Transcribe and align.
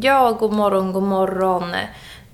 Ja, 0.00 0.32
god 0.32 0.52
morgon, 0.52 0.92
god 0.92 1.02
morgon. 1.02 1.74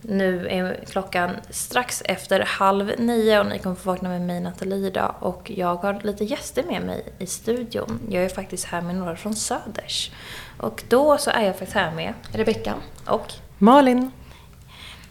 Nu 0.00 0.49
är 0.49 0.84
klockan 0.91 1.31
strax 1.50 2.02
efter 2.05 2.41
halv 2.41 2.92
nio 2.99 3.41
och 3.41 3.47
ni 3.47 3.58
kommer 3.58 3.76
få 3.76 3.91
vakna 3.91 4.08
med 4.08 4.21
mig 4.21 4.41
Nathalie 4.41 4.87
idag. 4.87 5.15
Och 5.21 5.52
jag 5.55 5.75
har 5.75 6.00
lite 6.03 6.25
gäster 6.25 6.63
med 6.63 6.83
mig 6.83 7.13
i 7.19 7.27
studion. 7.27 8.00
Jag 8.09 8.25
är 8.25 8.29
faktiskt 8.29 8.64
här 8.64 8.82
med 8.82 8.95
några 8.95 9.16
från 9.16 9.35
Söders. 9.35 10.11
Och 10.59 10.85
då 10.89 11.19
så 11.19 11.30
är 11.30 11.43
jag 11.43 11.53
faktiskt 11.59 11.77
här 11.77 11.90
med 11.90 12.14
Rebecka 12.32 12.74
och 13.06 13.32
Malin. 13.58 14.10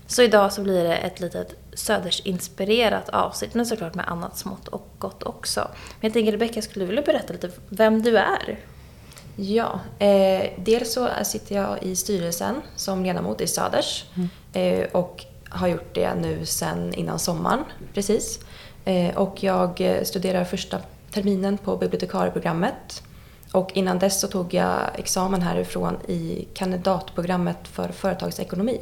Så 0.07 0.21
idag 0.21 0.53
så 0.53 0.61
blir 0.61 0.83
det 0.83 0.95
ett 0.95 1.19
litet 1.19 1.55
Söders-inspirerat 1.73 3.09
avsnitt, 3.09 3.53
men 3.53 3.65
såklart 3.65 3.95
med 3.95 4.07
annat 4.07 4.37
smått 4.37 4.67
och 4.67 4.87
gott 4.99 5.23
också. 5.23 5.59
Men 5.99 6.07
jag 6.07 6.13
tänker 6.13 6.31
Rebecka, 6.31 6.61
skulle 6.61 6.85
du 6.85 6.87
vilja 6.87 7.01
berätta 7.01 7.33
lite 7.33 7.49
vem 7.69 8.01
du 8.01 8.17
är? 8.17 8.59
Ja, 9.35 9.79
eh, 9.99 10.49
dels 10.57 10.93
så 10.93 11.09
sitter 11.23 11.55
jag 11.55 11.83
i 11.83 11.95
styrelsen 11.95 12.55
som 12.75 13.03
ledamot 13.03 13.41
i 13.41 13.47
Söders 13.47 14.05
mm. 14.15 14.29
eh, 14.53 14.87
och 14.91 15.25
har 15.49 15.67
gjort 15.67 15.95
det 15.95 16.15
nu 16.15 16.45
sedan 16.45 16.93
innan 16.93 17.19
sommaren 17.19 17.63
precis. 17.93 18.39
Eh, 18.85 19.17
och 19.17 19.43
jag 19.43 19.99
studerar 20.03 20.43
första 20.43 20.79
terminen 21.11 21.57
på 21.57 21.77
bibliotekarieprogrammet 21.77 23.03
och 23.51 23.71
innan 23.73 23.99
dess 23.99 24.21
så 24.21 24.27
tog 24.27 24.53
jag 24.53 24.79
examen 24.95 25.41
härifrån 25.41 25.97
i 26.07 26.47
kandidatprogrammet 26.53 27.67
för 27.67 27.89
företagsekonomi. 27.89 28.81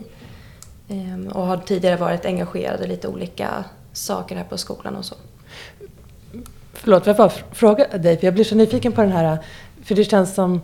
Ehm, 0.90 1.28
och 1.28 1.48
har 1.48 1.58
tidigare 1.58 1.96
varit 1.96 2.26
engagerad 2.26 2.82
i 2.82 2.88
lite 2.88 3.08
olika 3.08 3.64
saker 3.94 4.36
här 4.36 4.44
på 4.44 4.58
skolan 4.58 4.96
och 4.96 5.06
så. 5.06 5.16
Förlåt, 6.74 7.08
jag 7.08 7.16
bara 7.16 7.30
fråga 7.30 7.88
dig? 7.98 8.18
För 8.18 8.28
jag 8.28 8.34
blir 8.34 8.44
så 8.44 8.56
nyfiken 8.56 8.92
på 8.92 9.02
den 9.02 9.12
här, 9.12 9.38
för 9.84 9.96
det 9.96 10.04
känns 10.04 10.36
som 10.36 10.62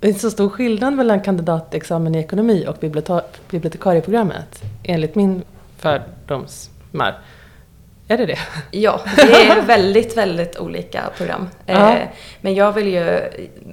det 0.00 0.08
är 0.08 0.12
så 0.12 0.30
stor 0.30 0.48
skillnad 0.48 0.94
mellan 0.94 1.20
kandidatexamen 1.20 2.14
i 2.14 2.18
ekonomi 2.18 2.66
och 2.68 2.76
bibliotekarieprogrammet, 3.50 4.62
enligt 4.82 5.14
min 5.14 5.42
fördomsmar. 5.78 7.18
Är 8.08 8.18
det 8.18 8.26
det? 8.26 8.38
Ja, 8.70 9.00
det 9.16 9.22
är 9.22 9.62
väldigt, 9.62 10.16
väldigt 10.16 10.58
olika 10.58 11.02
program. 11.16 11.48
Eh, 11.66 11.94
men 12.40 12.54
jag 12.54 12.72
vill 12.72 12.88
ju 12.88 13.20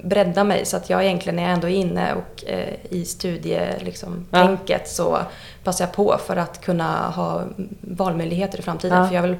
bredda 0.04 0.44
mig 0.44 0.64
så 0.64 0.76
att 0.76 0.90
jag 0.90 1.04
egentligen 1.04 1.38
är 1.38 1.48
ändå 1.48 1.68
inne 1.68 2.14
och 2.14 2.44
eh, 2.48 2.74
i 2.90 3.04
studietänket 3.04 3.82
liksom, 3.82 4.26
ja. 4.30 4.78
så 4.84 5.18
passar 5.64 5.84
jag 5.84 5.92
på 5.92 6.18
för 6.26 6.36
att 6.36 6.60
kunna 6.60 7.10
ha 7.10 7.44
valmöjligheter 7.80 8.58
i 8.58 8.62
framtiden. 8.62 8.98
Ja. 8.98 9.08
För 9.08 9.14
jag 9.14 9.22
vill 9.22 9.36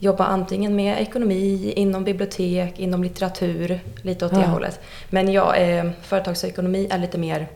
jobba 0.00 0.24
antingen 0.24 0.76
med 0.76 1.02
ekonomi, 1.02 1.72
inom 1.76 2.04
bibliotek, 2.04 2.78
inom 2.78 3.02
litteratur, 3.02 3.80
lite 4.02 4.26
åt 4.26 4.34
det 4.34 4.46
hållet. 4.46 4.80
Men 5.10 5.32
ja, 5.32 5.56
eh, 5.56 5.90
företagsekonomi 6.02 6.88
är 6.90 6.98
lite 6.98 7.18
mer 7.18 7.48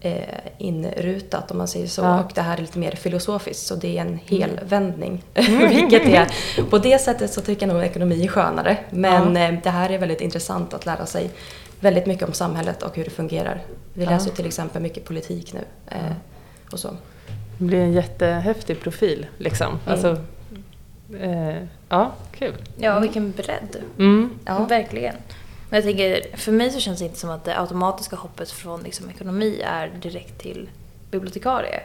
eh, 0.00 0.22
inrutat 0.58 1.50
om 1.50 1.58
man 1.58 1.68
säger 1.68 1.86
så. 1.86 2.02
Ja. 2.02 2.24
Och 2.24 2.32
det 2.34 2.40
här 2.40 2.56
är 2.56 2.60
lite 2.60 2.78
mer 2.78 2.90
filosofiskt 2.90 3.66
så 3.66 3.74
det 3.74 3.98
är 3.98 4.00
en 4.00 4.18
helvändning. 4.26 5.24
Mm. 5.34 5.68
Vilket 5.68 6.06
är, 6.06 6.28
på 6.70 6.78
det 6.78 6.98
sättet 6.98 7.32
så 7.32 7.40
tycker 7.40 7.66
jag 7.66 7.74
nog 7.74 7.84
ekonomi 7.84 8.24
är 8.24 8.28
skönare. 8.28 8.76
Men 8.90 9.36
ja. 9.36 9.48
eh, 9.48 9.54
det 9.62 9.70
här 9.70 9.90
är 9.90 9.98
väldigt 9.98 10.20
intressant 10.20 10.74
att 10.74 10.86
lära 10.86 11.06
sig 11.06 11.30
väldigt 11.80 12.06
mycket 12.06 12.28
om 12.28 12.32
samhället 12.34 12.82
och 12.82 12.96
hur 12.96 13.04
det 13.04 13.10
fungerar. 13.10 13.62
Vi 13.94 14.06
läser 14.06 14.30
till 14.30 14.46
exempel 14.46 14.82
mycket 14.82 15.04
politik 15.04 15.52
nu. 15.52 15.60
Eh, 15.88 16.12
och 16.72 16.78
så. 16.78 16.88
Det 17.58 17.64
blir 17.64 17.78
en 17.78 17.92
jättehäftig 17.92 18.80
profil 18.80 19.26
liksom. 19.38 19.66
Mm. 19.66 19.80
Alltså, 19.86 20.16
eh, 21.20 21.62
ja, 21.88 22.12
kul. 22.32 22.54
Ja, 22.76 23.00
vilken 23.00 23.32
bredd. 23.32 23.76
Mm. 23.98 24.30
Ja. 24.44 24.64
Verkligen. 24.64 25.14
Men 25.70 25.76
jag 25.76 25.84
tänker, 25.84 26.36
för 26.36 26.52
mig 26.52 26.70
så 26.70 26.80
känns 26.80 26.98
det 26.98 27.04
inte 27.04 27.18
som 27.18 27.30
att 27.30 27.44
det 27.44 27.60
automatiska 27.60 28.16
hoppet 28.16 28.50
från 28.50 28.82
liksom 28.82 29.10
ekonomi 29.10 29.62
är 29.64 29.90
direkt 30.02 30.38
till 30.38 30.68
bibliotekarie. 31.10 31.80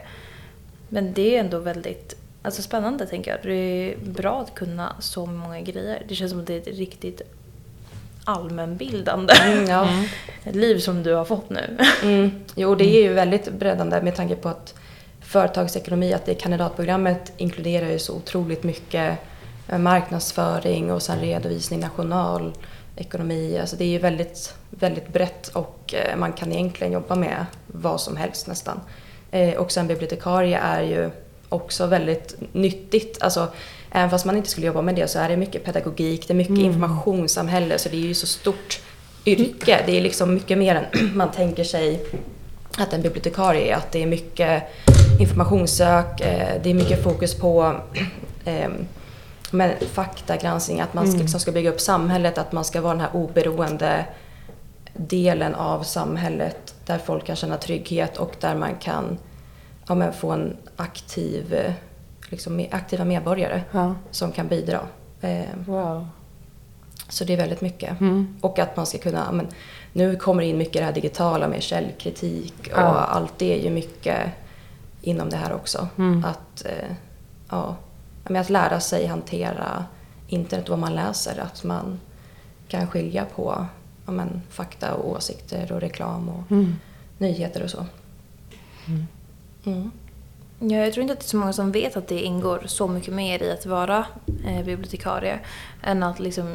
Men 0.88 1.12
det 1.12 1.36
är 1.36 1.40
ändå 1.40 1.58
väldigt 1.58 2.14
alltså 2.42 2.62
spännande 2.62 3.06
tänker 3.06 3.30
jag. 3.30 3.40
Det 3.42 3.52
är 3.52 3.96
bra 3.98 4.40
att 4.40 4.54
kunna 4.54 4.96
så 5.00 5.26
många 5.26 5.60
grejer. 5.60 6.02
Det 6.08 6.14
känns 6.14 6.30
som 6.30 6.40
att 6.40 6.46
det 6.46 6.54
är 6.54 6.60
ett 6.60 6.78
riktigt 6.78 7.22
allmänbildande 8.24 9.34
mm, 9.34 9.66
ja. 9.66 9.88
ett 10.44 10.54
liv 10.64 10.78
som 10.78 11.02
du 11.02 11.14
har 11.14 11.24
fått 11.24 11.50
nu. 11.50 11.78
Mm. 12.02 12.30
Jo, 12.54 12.74
det 12.74 12.84
är 12.84 13.02
ju 13.02 13.12
väldigt 13.12 13.52
breddande 13.52 14.02
med 14.02 14.16
tanke 14.16 14.36
på 14.36 14.48
att 14.48 14.74
företagsekonomi, 15.28 16.12
att 16.12 16.26
det 16.26 16.34
kandidatprogrammet 16.34 17.32
inkluderar 17.36 17.90
ju 17.90 17.98
så 17.98 18.14
otroligt 18.14 18.62
mycket 18.62 19.18
marknadsföring 19.78 20.92
och 20.92 21.02
sen 21.02 21.20
redovisning, 21.20 21.80
national 21.80 22.52
ekonomi. 22.96 23.58
Alltså 23.60 23.76
det 23.76 23.84
är 23.84 23.88
ju 23.88 23.98
väldigt, 23.98 24.54
väldigt 24.70 25.08
brett 25.08 25.48
och 25.48 25.94
eh, 25.94 26.16
man 26.16 26.32
kan 26.32 26.52
egentligen 26.52 26.92
jobba 26.92 27.14
med 27.14 27.46
vad 27.66 28.00
som 28.00 28.16
helst 28.16 28.46
nästan. 28.46 28.80
Eh, 29.30 29.54
och 29.54 29.72
sen 29.72 29.86
bibliotekarie 29.86 30.58
är 30.58 30.82
ju 30.82 31.10
också 31.48 31.86
väldigt 31.86 32.34
nyttigt. 32.52 33.22
Alltså, 33.22 33.48
även 33.90 34.10
fast 34.10 34.26
man 34.26 34.36
inte 34.36 34.48
skulle 34.48 34.66
jobba 34.66 34.82
med 34.82 34.94
det 34.94 35.08
så 35.08 35.18
är 35.18 35.28
det 35.28 35.36
mycket 35.36 35.64
pedagogik, 35.64 36.28
det 36.28 36.32
är 36.32 36.36
mycket 36.36 36.50
mm. 36.50 36.64
informationssamhälle 36.64 37.78
så 37.78 37.88
det 37.88 37.96
är 37.96 38.06
ju 38.06 38.14
så 38.14 38.26
stort 38.26 38.80
yrke. 39.26 39.82
Det 39.86 39.96
är 39.96 40.00
liksom 40.00 40.34
mycket 40.34 40.58
mer 40.58 40.74
än 40.74 41.16
man 41.16 41.30
tänker 41.30 41.64
sig 41.64 42.06
att 42.78 42.92
en 42.92 43.02
bibliotekarie 43.02 43.72
är. 43.72 43.76
Att 43.76 43.92
det 43.92 44.02
är 44.02 44.06
mycket 44.06 44.62
informationssök, 45.20 46.20
eh, 46.20 46.62
det 46.62 46.70
är 46.70 46.74
mycket 46.74 47.02
fokus 47.02 47.34
på 47.34 47.76
men 49.50 49.72
faktagranskning, 49.92 50.80
att 50.80 50.94
man 50.94 51.04
mm. 51.04 51.20
liksom 51.20 51.40
ska 51.40 51.52
bygga 51.52 51.70
upp 51.70 51.80
samhället, 51.80 52.38
att 52.38 52.52
man 52.52 52.64
ska 52.64 52.80
vara 52.80 52.92
den 52.92 53.00
här 53.00 53.16
oberoende 53.16 54.04
delen 54.92 55.54
av 55.54 55.82
samhället 55.82 56.74
där 56.86 56.98
folk 56.98 57.24
kan 57.24 57.36
känna 57.36 57.56
trygghet 57.56 58.16
och 58.16 58.34
där 58.40 58.54
man 58.54 58.74
kan 58.74 59.18
ja, 59.88 60.12
få 60.12 60.30
en 60.30 60.56
aktiv, 60.76 61.74
liksom, 62.28 62.66
aktiva 62.70 63.04
medborgare 63.04 63.62
ja. 63.72 63.94
som 64.10 64.32
kan 64.32 64.48
bidra. 64.48 64.80
Eh, 65.20 65.44
wow. 65.66 66.08
Så 67.08 67.24
det 67.24 67.32
är 67.32 67.36
väldigt 67.36 67.60
mycket. 67.60 68.00
Mm. 68.00 68.36
Och 68.40 68.58
att 68.58 68.76
man 68.76 68.86
ska 68.86 68.98
kunna, 68.98 69.32
men, 69.32 69.46
nu 69.92 70.16
kommer 70.16 70.42
det 70.42 70.48
in 70.48 70.58
mycket 70.58 70.72
det 70.72 70.84
här 70.84 70.92
digitala 70.92 71.48
med 71.48 71.62
källkritik 71.62 72.54
och 72.60 72.78
ja. 72.78 72.94
allt 72.94 73.38
det 73.38 73.58
är 73.58 73.64
ju 73.64 73.70
mycket 73.70 74.30
inom 75.02 75.30
det 75.30 75.36
här 75.36 75.52
också. 75.52 75.88
Mm. 75.98 76.24
Att, 76.24 76.64
eh, 76.64 76.94
ja, 77.48 77.76
att 78.24 78.50
lära 78.50 78.80
sig 78.80 79.06
hantera 79.06 79.84
internet 80.28 80.64
och 80.64 80.70
vad 80.70 80.78
man 80.78 80.94
läser. 80.94 81.40
Att 81.40 81.64
man 81.64 82.00
kan 82.68 82.86
skilja 82.86 83.24
på 83.24 83.66
ja, 84.06 84.12
men, 84.12 84.42
fakta 84.50 84.94
och 84.94 85.10
åsikter 85.10 85.72
och 85.72 85.80
reklam 85.80 86.28
och 86.28 86.50
mm. 86.50 86.76
nyheter 87.18 87.62
och 87.62 87.70
så. 87.70 87.86
Mm. 89.64 89.90
Mm. 90.60 90.74
Ja, 90.74 90.84
jag 90.84 90.92
tror 90.92 91.02
inte 91.02 91.12
att 91.12 91.20
det 91.20 91.26
är 91.26 91.28
så 91.28 91.36
många 91.36 91.52
som 91.52 91.72
vet 91.72 91.96
att 91.96 92.08
det 92.08 92.20
ingår 92.20 92.62
så 92.66 92.88
mycket 92.88 93.14
mer 93.14 93.42
i 93.42 93.50
att 93.50 93.66
vara 93.66 94.06
eh, 94.46 94.64
bibliotekarie 94.64 95.38
än 95.82 96.02
att 96.02 96.20
liksom 96.20 96.54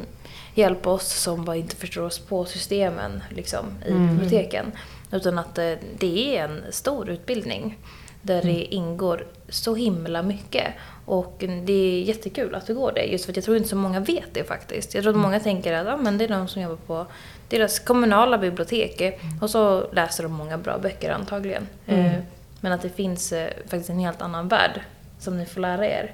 hjälpa 0.54 0.90
oss 0.90 1.22
som 1.22 1.44
bara 1.44 1.56
inte 1.56 1.76
förstår 1.76 2.02
oss 2.02 2.18
på 2.18 2.44
systemen 2.44 3.22
liksom, 3.30 3.66
i 3.86 3.90
mm. 3.90 4.08
biblioteken. 4.08 4.72
Utan 5.12 5.38
att 5.38 5.58
eh, 5.58 5.72
det 5.98 6.36
är 6.36 6.44
en 6.44 6.62
stor 6.70 7.10
utbildning 7.10 7.78
där 8.22 8.42
mm. 8.42 8.54
det 8.54 8.74
ingår 8.74 9.26
så 9.48 9.74
himla 9.74 10.22
mycket. 10.22 10.66
Och 11.06 11.44
det 11.64 11.72
är 11.72 12.02
jättekul 12.02 12.54
att 12.54 12.66
det 12.66 12.74
går 12.74 12.92
det, 12.92 13.04
just 13.04 13.24
för 13.24 13.32
att 13.32 13.36
jag 13.36 13.44
tror 13.44 13.56
inte 13.56 13.68
så 13.68 13.76
många 13.76 14.00
vet 14.00 14.34
det 14.34 14.44
faktiskt. 14.44 14.94
Jag 14.94 15.02
tror 15.02 15.14
att 15.14 15.20
många 15.20 15.40
tänker 15.40 15.72
att 15.72 15.86
ja, 15.86 15.96
men 15.96 16.18
det 16.18 16.24
är 16.24 16.28
de 16.28 16.48
som 16.48 16.62
jobbar 16.62 16.76
på 16.76 17.06
deras 17.48 17.78
kommunala 17.78 18.38
bibliotek 18.38 19.00
mm. 19.00 19.42
och 19.42 19.50
så 19.50 19.90
läser 19.92 20.22
de 20.22 20.32
många 20.32 20.58
bra 20.58 20.78
böcker 20.78 21.10
antagligen. 21.10 21.66
Mm. 21.86 22.22
Eh, 22.64 22.70
men 22.70 22.72
att 22.72 22.82
det 22.82 22.88
finns 22.88 23.32
eh, 23.32 23.50
faktiskt 23.68 23.90
en 23.90 23.98
helt 23.98 24.22
annan 24.22 24.48
värld 24.48 24.80
som 25.18 25.38
ni 25.38 25.46
får 25.46 25.60
lära 25.60 25.86
er 25.86 26.12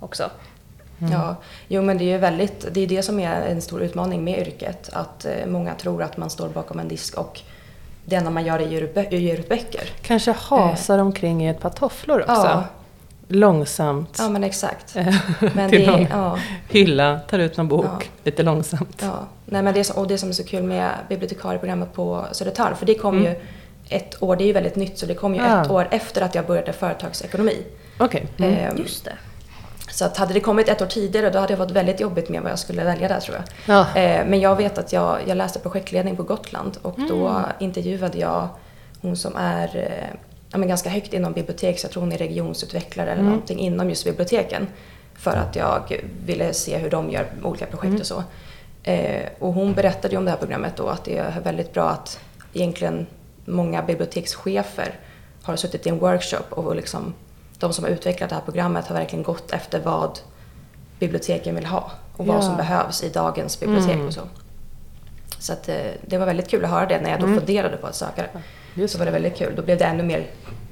också. 0.00 0.30
Mm. 0.98 1.12
Ja, 1.12 1.36
jo 1.68 1.82
men 1.82 1.98
det 1.98 2.04
är 2.04 2.12
ju 2.12 2.18
väldigt, 2.18 2.66
det 2.74 2.80
är 2.80 2.86
det 2.86 3.02
som 3.02 3.20
är 3.20 3.46
en 3.46 3.62
stor 3.62 3.82
utmaning 3.82 4.24
med 4.24 4.38
yrket. 4.38 4.90
Att 4.92 5.24
eh, 5.24 5.46
många 5.46 5.74
tror 5.74 6.02
att 6.02 6.16
man 6.16 6.30
står 6.30 6.48
bakom 6.48 6.78
en 6.78 6.88
disk 6.88 7.18
och 7.18 7.40
det 8.04 8.16
enda 8.16 8.30
man 8.30 8.44
gör 8.44 8.58
är 8.58 8.66
ger 8.66 8.82
ut 9.38 9.48
böcker. 9.48 9.90
Kanske 10.02 10.32
hasar 10.32 10.98
eh. 10.98 11.06
omkring 11.06 11.44
i 11.44 11.48
ett 11.48 11.60
par 11.60 11.70
tofflor 11.70 12.20
också. 12.20 12.32
Ja, 12.32 12.64
långsamt. 13.28 14.16
Ja, 14.18 14.28
men 14.28 14.44
exakt. 14.44 14.94
men 15.54 15.70
till 15.70 15.80
det, 15.80 15.90
någon 15.90 16.06
ja. 16.10 16.38
hylla, 16.68 17.20
tar 17.30 17.38
ut 17.38 17.56
någon 17.56 17.68
bok 17.68 17.84
ja. 17.84 18.00
lite 18.24 18.42
långsamt. 18.42 18.98
Ja. 19.02 19.26
Nej, 19.46 19.62
men 19.62 19.74
det, 19.74 19.90
och 19.90 20.08
det 20.08 20.18
som 20.18 20.28
är 20.28 20.32
så 20.32 20.44
kul 20.44 20.62
med 20.62 20.90
bibliotekarieprogrammet 21.08 21.92
på 21.92 22.26
Södertörn, 22.32 22.76
för 22.76 22.86
det 22.86 22.94
kom 22.94 23.18
mm. 23.18 23.32
ju 23.32 23.40
ett 23.90 24.22
år, 24.22 24.36
det 24.36 24.44
är 24.44 24.46
ju 24.46 24.52
väldigt 24.52 24.76
nytt, 24.76 24.98
så 24.98 25.06
det 25.06 25.14
kom 25.14 25.34
ju 25.34 25.40
ja. 25.40 25.62
ett 25.62 25.70
år 25.70 25.88
efter 25.90 26.22
att 26.22 26.34
jag 26.34 26.46
började 26.46 26.72
företagsekonomi. 26.72 27.56
Okej. 27.98 28.26
Okay. 28.34 28.48
Mm. 28.48 28.70
Ehm, 28.70 28.76
Just 28.76 29.04
det. 29.04 29.12
Så 29.90 30.04
att 30.04 30.16
hade 30.16 30.34
det 30.34 30.40
kommit 30.40 30.68
ett 30.68 30.82
år 30.82 30.86
tidigare 30.86 31.30
då 31.30 31.38
hade 31.38 31.52
det 31.52 31.58
varit 31.58 31.70
väldigt 31.70 32.00
jobbigt 32.00 32.28
med 32.28 32.42
vad 32.42 32.52
jag 32.52 32.58
skulle 32.58 32.84
välja 32.84 33.08
där 33.08 33.20
tror 33.20 33.36
jag. 33.36 33.44
Ja. 33.76 33.86
Ehm, 33.94 34.26
men 34.26 34.40
jag 34.40 34.56
vet 34.56 34.78
att 34.78 34.92
jag, 34.92 35.18
jag 35.26 35.36
läste 35.36 35.58
projektledning 35.58 36.16
på 36.16 36.22
Gotland 36.22 36.78
och 36.82 36.98
mm. 36.98 37.08
då 37.10 37.42
intervjuade 37.58 38.18
jag 38.18 38.48
hon 39.00 39.16
som 39.16 39.36
är 39.36 39.76
eh, 39.76 40.18
ja, 40.50 40.58
men 40.58 40.68
ganska 40.68 40.90
högt 40.90 41.14
inom 41.14 41.32
bibliotek, 41.32 41.78
så 41.78 41.84
jag 41.84 41.92
tror 41.92 42.02
hon 42.02 42.12
är 42.12 42.18
regionsutvecklare 42.18 43.10
eller 43.10 43.20
mm. 43.20 43.32
någonting 43.32 43.58
inom 43.58 43.88
just 43.88 44.04
biblioteken. 44.04 44.66
För 45.14 45.30
att 45.30 45.56
jag 45.56 46.00
ville 46.26 46.52
se 46.52 46.76
hur 46.76 46.90
de 46.90 47.10
gör 47.10 47.26
olika 47.42 47.66
projekt 47.66 47.86
mm. 47.86 48.00
och 48.00 48.06
så. 48.06 48.24
Eh, 48.82 49.26
och 49.38 49.52
hon 49.52 49.74
berättade 49.74 50.14
ju 50.14 50.18
om 50.18 50.24
det 50.24 50.30
här 50.30 50.38
programmet 50.38 50.76
då, 50.76 50.88
att 50.88 51.04
det 51.04 51.18
är 51.18 51.40
väldigt 51.44 51.72
bra 51.72 51.88
att 51.88 52.20
egentligen 52.52 53.06
många 53.50 53.82
bibliotekschefer 53.82 54.94
har 55.42 55.56
suttit 55.56 55.86
i 55.86 55.88
en 55.88 55.98
workshop 55.98 56.44
och 56.50 56.76
liksom, 56.76 57.14
de 57.58 57.72
som 57.72 57.84
har 57.84 57.90
utvecklat 57.90 58.28
det 58.28 58.34
här 58.34 58.42
programmet 58.42 58.86
har 58.86 58.94
verkligen 58.94 59.22
gått 59.22 59.50
efter 59.52 59.80
vad 59.80 60.18
biblioteken 60.98 61.54
vill 61.54 61.66
ha 61.66 61.90
och 62.16 62.26
vad 62.26 62.36
Ja. 62.36 62.42
som 62.42 62.56
behövs 62.56 63.02
i 63.04 63.08
dagens 63.08 63.60
bibliotek 63.60 63.94
Mm. 63.94 64.06
och 64.06 64.12
så. 64.14 64.20
Så 65.38 65.52
att, 65.52 65.68
eh, 65.68 65.76
det 66.06 66.18
var 66.18 66.26
väldigt 66.26 66.48
kul 66.50 66.64
att 66.64 66.70
höra 66.70 66.86
det 66.86 67.00
när 67.00 67.10
jag 67.10 67.20
då 67.20 67.26
Mm. 67.26 67.38
funderade 67.38 67.76
på 67.76 67.86
att 67.86 67.94
söka 67.94 68.22
det. 68.22 68.28
Just 68.80 68.92
Så 68.92 68.98
var 68.98 69.06
det 69.06 69.12
väldigt 69.12 69.36
kul. 69.36 69.56
Då 69.56 69.62
blev, 69.62 69.78
det 69.78 69.84
ännu 69.84 70.02
mer, 70.02 70.26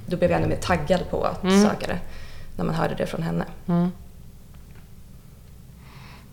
då 0.06 0.16
blev 0.16 0.30
jag 0.30 0.38
ännu 0.40 0.48
mer 0.48 0.56
taggad 0.62 1.10
på 1.10 1.24
att 1.24 1.42
Mm. 1.42 1.62
söka 1.64 1.86
det. 1.86 1.98
När 2.56 2.64
man 2.64 2.74
hörde 2.74 2.94
det 2.94 3.06
från 3.06 3.22
henne. 3.22 3.44
Mm. 3.68 3.92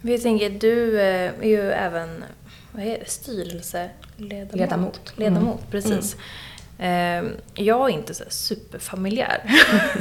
Jag 0.07 0.21
tänker, 0.21 0.49
du 0.49 0.99
eh, 1.01 1.31
är 1.41 1.47
ju 1.47 1.71
även 1.71 2.23
vad 2.71 2.83
är 2.85 2.99
det, 2.99 3.09
styrelseledamot. 3.09 4.55
Ledamot. 4.55 5.13
Ledamot, 5.15 5.71
precis. 5.71 6.15
Eh, 6.79 7.23
Jag 7.53 7.89
är 7.89 7.89
inte 7.89 8.13
så 8.13 8.23
superfamiljär 8.29 9.43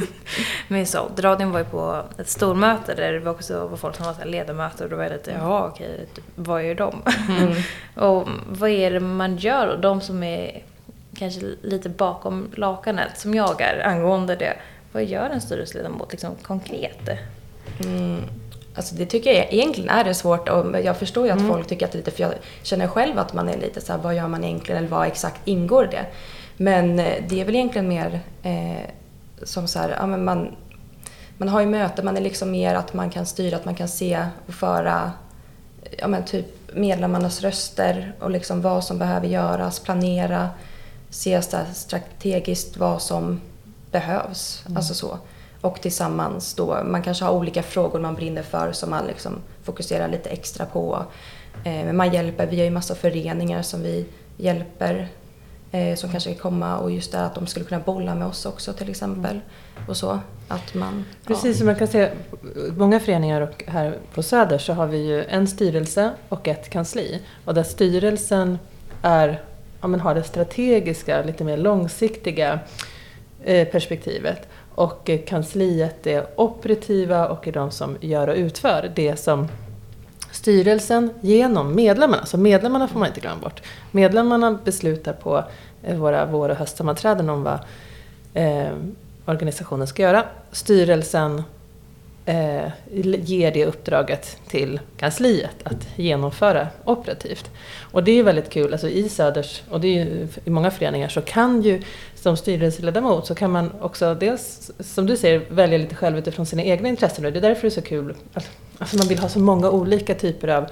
med 0.67 0.87
sånt. 0.87 1.19
Radion 1.19 1.51
var 1.51 1.59
ju 1.59 1.65
på 1.65 2.03
ett 2.17 2.29
stormöte 2.29 2.95
där 2.95 3.13
det 3.13 3.19
var 3.19 3.31
också 3.31 3.67
var 3.67 3.77
folk 3.77 3.95
som 3.95 4.05
var 4.05 4.13
så 4.13 4.19
här 4.19 4.27
ledamöter 4.27 4.83
och 4.83 4.89
då 4.89 4.95
var 4.95 5.03
jag 5.03 5.11
lite, 5.13 5.31
jaha 5.31 5.67
okej, 5.67 6.05
typ, 6.15 6.23
vad 6.35 6.63
gör 6.67 6.75
de? 6.75 7.01
Mm. 7.29 7.53
och 8.09 8.27
vad 8.49 8.69
är 8.69 8.91
det 8.91 8.99
man 8.99 9.37
gör 9.37 9.67
då? 9.67 9.75
De 9.75 10.01
som 10.01 10.23
är 10.23 10.63
kanske 11.17 11.41
lite 11.61 11.89
bakom 11.89 12.47
lakanet, 12.55 13.19
som 13.19 13.33
jag 13.35 13.61
är, 13.61 13.85
angående 13.87 14.35
det. 14.35 14.53
Vad 14.91 15.05
gör 15.05 15.29
en 15.29 15.41
styrelseledamot 15.41 16.11
liksom 16.11 16.35
konkret? 16.41 17.09
Mm. 18.75 18.79
Alltså 18.79 18.95
det 18.95 19.05
tycker 19.05 19.33
jag 19.33 19.53
egentligen 19.53 19.89
är 19.89 20.03
det 20.03 20.13
svårt 20.13 20.49
och 20.49 20.81
jag 20.81 20.97
förstår 20.97 21.25
ju 21.25 21.31
att 21.31 21.47
folk 21.47 21.67
tycker 21.67 21.85
att 21.85 21.91
det 21.91 21.95
är 21.95 21.99
lite, 21.99 22.11
för 22.11 22.23
jag 22.23 22.33
känner 22.63 22.87
själv 22.87 23.19
att 23.19 23.33
man 23.33 23.49
är 23.49 23.57
lite 23.57 23.81
så 23.81 23.91
här, 23.91 23.99
vad 23.99 24.15
gör 24.15 24.27
man 24.27 24.43
egentligen 24.43 24.77
eller 24.77 24.89
vad 24.89 25.07
exakt 25.07 25.41
ingår 25.45 25.85
det? 25.91 26.05
Men 26.57 26.99
eh, 26.99 27.23
det 27.29 27.41
är 27.41 27.45
väl 27.45 27.55
egentligen 27.55 27.87
mer 27.87 28.19
eh, 28.43 28.89
som 29.43 29.67
så 29.67 29.79
här, 29.79 29.95
ja 29.99 30.05
men 30.05 30.23
man, 30.23 30.55
man 31.37 31.49
har 31.49 31.59
ju 31.59 31.67
möten, 31.67 32.05
man 32.05 32.17
är 32.17 32.21
liksom 32.21 32.51
mer 32.51 32.75
att 32.75 32.93
man 32.93 33.09
kan 33.09 33.25
styra, 33.25 33.55
att 33.55 33.65
man 33.65 33.75
kan 33.75 33.87
se 33.87 34.25
och 34.47 34.53
föra 34.53 35.11
ja 35.97 36.07
men 36.07 36.25
typ 36.25 36.45
medlemmarnas 36.73 37.41
röster 37.41 38.13
och 38.19 38.31
liksom 38.31 38.61
vad 38.61 38.83
som 38.83 38.99
behöver 38.99 39.27
göras, 39.27 39.79
planera, 39.79 40.49
se 41.09 41.41
strategiskt 41.73 42.77
vad 42.77 43.01
som 43.01 43.41
behövs. 43.91 44.63
Alltså 44.75 44.93
så. 44.93 45.19
Och 45.65 45.81
tillsammans 45.81 46.53
då, 46.53 46.83
man 46.83 47.01
kanske 47.01 47.25
har 47.25 47.31
olika 47.31 47.63
frågor 47.63 47.99
man 47.99 48.15
brinner 48.15 48.43
för 48.43 48.71
som 48.71 48.89
man 48.89 49.07
liksom 49.07 49.33
fokuserar 49.63 50.07
lite 50.07 50.29
extra 50.29 50.65
på. 50.65 51.05
Eh, 51.63 51.85
men 51.85 51.97
man 51.97 52.13
hjälper, 52.13 52.47
vi 52.47 52.57
har 52.57 52.65
ju 52.65 52.71
massa 52.71 52.95
föreningar 52.95 53.61
som 53.61 53.83
vi 53.83 54.05
hjälper 54.37 55.07
eh, 55.71 55.95
som 55.95 56.11
kanske 56.11 56.29
kan 56.29 56.39
komma 56.39 56.77
och 56.77 56.91
just 56.91 57.11
det 57.11 57.25
att 57.25 57.35
de 57.35 57.47
skulle 57.47 57.65
kunna 57.65 57.81
bolla 57.81 58.15
med 58.15 58.27
oss 58.27 58.45
också 58.45 58.73
till 58.73 58.89
exempel. 58.89 59.39
Och 59.87 59.97
så. 59.97 60.19
Att 60.47 60.73
man, 60.73 61.05
Precis 61.27 61.57
som 61.57 61.65
man 61.65 61.75
kan 61.75 61.87
se, 61.87 62.09
många 62.77 62.99
föreningar 62.99 63.41
och 63.41 63.63
här 63.67 63.97
på 64.13 64.23
Söder 64.23 64.57
så 64.57 64.73
har 64.73 64.87
vi 64.87 64.97
ju 64.97 65.23
en 65.23 65.47
styrelse 65.47 66.11
och 66.29 66.47
ett 66.47 66.69
kansli. 66.69 67.21
Och 67.45 67.53
där 67.53 67.63
styrelsen 67.63 68.59
är, 69.01 69.41
ja, 69.81 69.87
men 69.87 69.99
har 69.99 70.15
det 70.15 70.23
strategiska, 70.23 71.23
lite 71.23 71.43
mer 71.43 71.57
långsiktiga 71.57 72.59
eh, 73.43 73.67
perspektivet. 73.67 74.47
Och 74.75 75.09
kansliet 75.27 76.07
är 76.07 76.25
operativa 76.35 77.27
och 77.27 77.47
är 77.47 77.51
de 77.51 77.71
som 77.71 77.97
gör 78.01 78.27
och 78.27 78.35
utför 78.35 78.91
det 78.95 79.15
som 79.15 79.47
styrelsen 80.31 81.13
genom 81.21 81.75
medlemmarna, 81.75 82.25
så 82.25 82.37
medlemmarna 82.37 82.87
får 82.87 82.99
man 82.99 83.07
inte 83.07 83.19
glömma 83.19 83.41
bort. 83.41 83.61
Medlemmarna 83.91 84.59
beslutar 84.63 85.13
på 85.13 85.43
eh, 85.83 85.97
våra 85.97 86.25
vår 86.25 86.49
och 86.49 86.55
höstsammanträden 86.55 87.29
om 87.29 87.43
vad 87.43 87.59
eh, 88.33 88.73
organisationen 89.25 89.87
ska 89.87 90.01
göra. 90.01 90.23
Styrelsen 90.51 91.43
eh, 92.25 92.71
ger 93.23 93.51
det 93.51 93.65
uppdraget 93.65 94.37
till 94.47 94.79
kansliet 94.97 95.55
att 95.63 95.87
genomföra 95.95 96.67
operativt. 96.85 97.51
Och 97.91 98.03
det 98.03 98.11
är 98.11 98.23
väldigt 98.23 98.49
kul, 98.49 98.73
alltså 98.73 98.89
i 98.89 99.09
Söders, 99.09 99.63
och 99.69 99.81
det 99.81 99.87
är 99.87 100.05
ju 100.05 100.27
i 100.45 100.49
många 100.49 100.71
föreningar 100.71 101.09
så 101.09 101.21
kan 101.21 101.61
ju 101.61 101.81
som 102.15 102.37
styrelseledamot 102.37 103.27
så 103.27 103.35
kan 103.35 103.51
man 103.51 103.71
också 103.81 104.15
dels, 104.15 104.71
som 104.79 105.05
du 105.05 105.17
säger, 105.17 105.41
välja 105.49 105.77
lite 105.77 105.95
själv 105.95 106.17
utifrån 106.17 106.45
sina 106.45 106.63
egna 106.63 106.89
intressen 106.89 107.25
och 107.25 107.31
det 107.31 107.39
är 107.39 107.41
därför 107.41 107.61
det 107.61 107.67
är 107.67 107.69
så 107.69 107.81
kul. 107.81 108.15
Alltså 108.77 108.97
man 108.97 109.07
vill 109.07 109.19
ha 109.19 109.29
så 109.29 109.39
många 109.39 109.69
olika 109.69 110.15
typer 110.15 110.47
av 110.47 110.65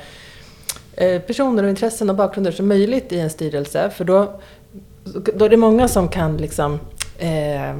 eh, 0.94 1.22
personer 1.22 1.64
och 1.64 1.70
intressen 1.70 2.10
och 2.10 2.16
bakgrunder 2.16 2.52
som 2.52 2.68
möjligt 2.68 3.12
i 3.12 3.20
en 3.20 3.30
styrelse 3.30 3.90
för 3.90 4.06
då, 4.06 4.40
då 5.36 5.46
är 5.46 5.50
det 5.50 5.58
många 5.58 5.88
som 5.88 6.08
kan 6.08 6.38
liksom 6.38 6.80
eh, 7.18 7.76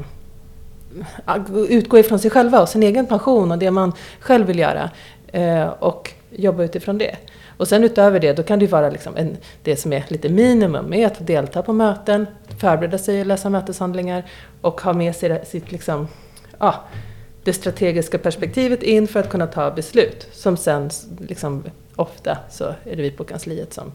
utgå 1.70 2.00
ifrån 2.00 2.20
sig 2.20 2.32
själva 2.32 2.62
och 2.62 2.70
sin 2.70 2.84
egen 2.84 3.06
pension 3.08 3.52
och 3.52 3.58
det 3.58 3.72
man 3.72 3.94
själv 4.20 4.48
vill 4.48 4.60
göra 4.60 4.90
eh, 5.28 5.68
och 5.68 6.12
jobba 6.30 6.64
utifrån 6.64 6.98
det. 6.98 7.16
Och 7.58 7.68
sen 7.68 7.84
utöver 7.84 8.20
det, 8.20 8.34
då 8.34 8.44
kan 8.44 8.60
det 8.60 8.66
ju 8.66 8.72
vara 8.72 8.90
liksom 8.90 9.18
en, 9.18 9.38
det 9.64 9.76
som 9.76 9.94
är 9.94 10.06
lite 10.08 10.30
minimum, 10.30 10.94
är 10.94 11.08
att 11.08 11.28
delta 11.28 11.62
på 11.64 11.74
möten, 11.74 12.28
förbereda 12.60 12.98
sig, 12.98 13.20
och 13.22 13.26
läsa 13.26 13.50
möteshandlingar 13.50 14.24
och 14.62 14.82
ha 14.82 14.94
med 14.94 15.16
sig 15.16 15.30
det- 15.30 15.46
sitt 15.46 15.72
liksom, 15.72 16.08
ja, 16.60 16.76
det 17.44 17.54
strategiska 17.54 18.18
perspektivet 18.18 18.84
in 18.84 19.08
för 19.08 19.20
att 19.20 19.30
kunna 19.30 19.48
ta 19.48 19.72
beslut. 19.72 20.28
Som 20.32 20.58
sen, 20.58 20.90
liksom, 21.20 21.64
ofta 21.96 22.38
så 22.50 22.64
är 22.64 22.96
det 22.96 23.02
vi 23.02 23.12
på 23.12 23.24
kansliet 23.24 23.74
som 23.74 23.92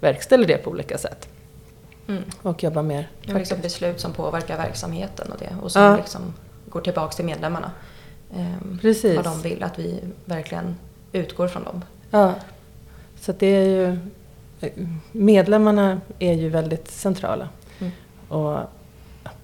verkställer 0.00 0.46
det 0.46 0.56
på 0.56 0.70
olika 0.70 0.98
sätt. 0.98 1.28
Mm. 2.08 2.22
Och 2.42 2.62
jobbar 2.62 2.82
mer 2.82 3.08
Det 3.26 3.32
är 3.32 3.38
liksom 3.38 3.60
beslut 3.60 4.00
som 4.00 4.12
påverkar 4.12 4.56
verksamheten 4.56 5.32
och 5.32 5.38
det 5.38 5.56
och 5.62 5.72
som 5.72 5.82
Ja. 5.82 5.96
liksom 5.96 6.34
går 6.68 6.80
tillbaka 6.80 7.12
till 7.12 7.24
medlemmarna. 7.24 7.70
Ehm, 8.36 8.78
Precis. 8.82 9.16
Vad 9.16 9.24
de 9.24 9.42
vill 9.42 9.62
att 9.62 9.78
vi 9.78 10.00
verkligen 10.24 10.76
utgår 11.12 11.48
från 11.48 11.64
dem. 11.64 11.84
Ja, 12.10 12.34
så 13.20 13.32
det 13.32 13.46
är 13.46 13.64
ju... 13.64 13.98
Medlemmarna 15.12 16.00
är 16.18 16.32
ju 16.32 16.48
väldigt 16.48 16.90
centrala. 16.90 17.48
Mm. 17.78 17.92
Och 18.28 18.58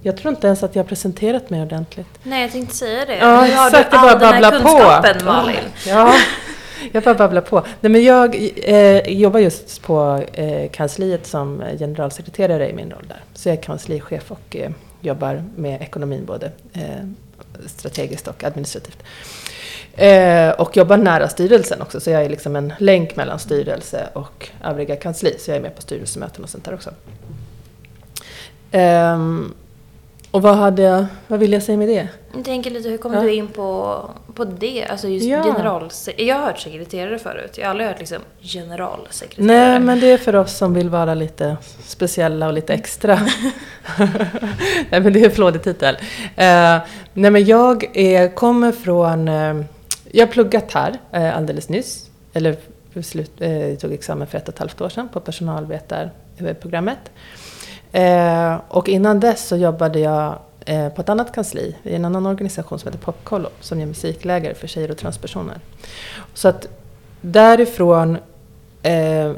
jag 0.03 0.17
tror 0.17 0.35
inte 0.35 0.47
ens 0.47 0.63
att 0.63 0.75
jag 0.77 0.83
har 0.83 0.89
presenterat 0.89 1.51
mig 1.51 1.63
ordentligt. 1.63 2.07
Nej, 2.23 2.43
jag 2.43 2.53
tänkte 2.53 2.77
säga 2.77 3.05
det. 3.05 3.17
Ja, 3.17 3.43
nu 3.47 3.55
har 3.55 3.67
exakt, 3.67 3.91
du 3.91 3.97
bara 3.97 4.11
all 4.11 4.19
den 4.19 4.33
här 4.33 4.43
babblar 4.43 4.61
på. 4.61 4.69
kunskapen, 4.69 5.25
Malin. 5.27 5.65
Ja, 5.87 6.15
jag 6.93 7.03
bara 7.03 7.15
babblar 7.15 7.41
på. 7.41 7.63
Nej, 7.81 7.93
men 7.93 8.05
jag 8.05 8.51
eh, 8.57 9.09
jobbar 9.09 9.41
just 9.41 9.83
på 9.83 10.25
eh, 10.33 10.71
kansliet 10.71 11.27
som 11.27 11.63
generalsekreterare 11.79 12.71
i 12.71 12.73
min 12.73 12.91
roll 12.91 13.05
där. 13.09 13.21
Så 13.35 13.49
jag 13.49 13.59
är 13.59 13.63
kanslichef 13.63 14.31
och 14.31 14.57
eh, 14.57 14.71
jobbar 15.01 15.45
med 15.57 15.83
ekonomin 15.83 16.25
både 16.25 16.53
eh, 16.73 17.07
strategiskt 17.67 18.29
och 18.29 18.45
administrativt. 18.45 19.03
Eh, 19.97 20.51
och 20.51 20.77
jobbar 20.77 20.97
nära 20.97 21.29
styrelsen 21.29 21.83
också, 21.83 22.01
så 22.01 22.11
jag 22.11 22.25
är 22.25 22.29
liksom 22.29 22.57
en 22.57 22.73
länk 22.79 23.17
mellan 23.17 23.39
styrelse 23.39 24.09
och 24.13 24.49
övriga 24.65 24.97
kansli. 24.97 25.37
Så 25.39 25.51
jag 25.51 25.57
är 25.57 25.63
med 25.63 25.77
på 25.77 25.83
styrelsemöten 25.83 26.45
och 26.45 26.51
sånt 26.51 26.65
där 26.65 26.75
också. 26.75 26.91
Ehm, 28.71 29.55
och 30.35 30.43
vad, 30.43 30.57
hade 30.57 30.83
jag, 30.83 31.07
vad 31.27 31.41
vill 31.41 31.53
jag 31.53 31.63
säga 31.63 31.79
med 31.79 31.89
det? 31.89 32.09
Jag 32.35 32.45
tänker 32.45 32.71
lite, 32.71 32.89
hur 32.89 32.99
kom 32.99 33.15
Ja. 33.15 33.21
du 33.21 33.33
in 33.35 33.49
på, 33.49 34.01
på 34.35 34.45
det? 34.45 34.87
Alltså 34.87 35.09
just 35.09 35.27
Ja. 35.27 35.43
generalsekreterare. 35.43 36.29
Jag 36.29 36.37
har 36.37 36.47
hört 36.47 36.59
sekreterare 36.59 37.19
förut. 37.19 37.59
Jag 37.59 37.65
har 37.65 37.71
aldrig 37.71 37.89
hört 37.89 37.99
liksom 37.99 38.19
generalsekreterare. 38.41 39.47
Nej, 39.71 39.81
men 39.81 40.01
det 40.01 40.07
är 40.07 40.19
för 40.19 40.37
oss 40.37 40.57
som 40.57 40.75
vill 40.75 40.89
vara 40.89 41.15
lite 41.15 41.57
speciella 41.85 42.47
och 42.47 42.53
lite 42.53 42.75
extra. 42.75 43.15
nej, 44.91 45.01
men 45.01 45.13
det 45.13 45.21
är 45.21 45.25
en 45.25 45.31
flådig 45.31 45.63
titel. 45.63 45.95
Eh, 46.37 46.79
nej, 47.13 47.31
men 47.31 47.45
jag 47.45 47.97
är, 47.97 48.35
kommer 48.35 48.73
från... 48.73 49.29
Eh, 49.29 49.55
jag 50.13 50.27
har 50.27 50.33
pluggat 50.33 50.73
här 50.73 50.99
eh, 51.13 51.37
alldeles 51.37 51.69
nyss. 51.69 52.11
Eller 52.33 52.57
slut, 53.03 53.33
tog 53.81 53.93
examen 53.93 54.27
för 54.27 54.39
ett 54.39 54.49
och 54.49 54.55
ett 54.55 54.59
halvt 54.59 54.81
år 54.81 54.89
sedan 54.89 55.09
på 55.13 55.21
personalvetarprogrammet. 55.21 56.99
Eh, 57.95 58.61
och 58.69 58.89
innan 58.89 59.21
dess 59.21 59.49
så 59.49 59.57
jobbade 59.57 60.01
jag 60.01 60.39
eh, 60.67 60.89
på 60.89 61.01
ett 61.01 61.09
annat 61.09 61.35
kansli 61.35 61.77
i 61.83 61.95
en 61.95 62.05
annan 62.05 62.27
organisation 62.27 62.79
som 62.79 62.89
heter 62.89 63.05
Popkollo 63.05 63.49
som 63.61 63.81
gör 63.81 63.87
musikläger 63.87 64.55
för 64.55 64.67
tjejer 64.67 64.91
och 64.91 64.97
transpersoner. 64.97 65.59
Så 66.35 66.49
att 66.49 66.69
därifrån 67.21 68.19
eh, 68.83 69.33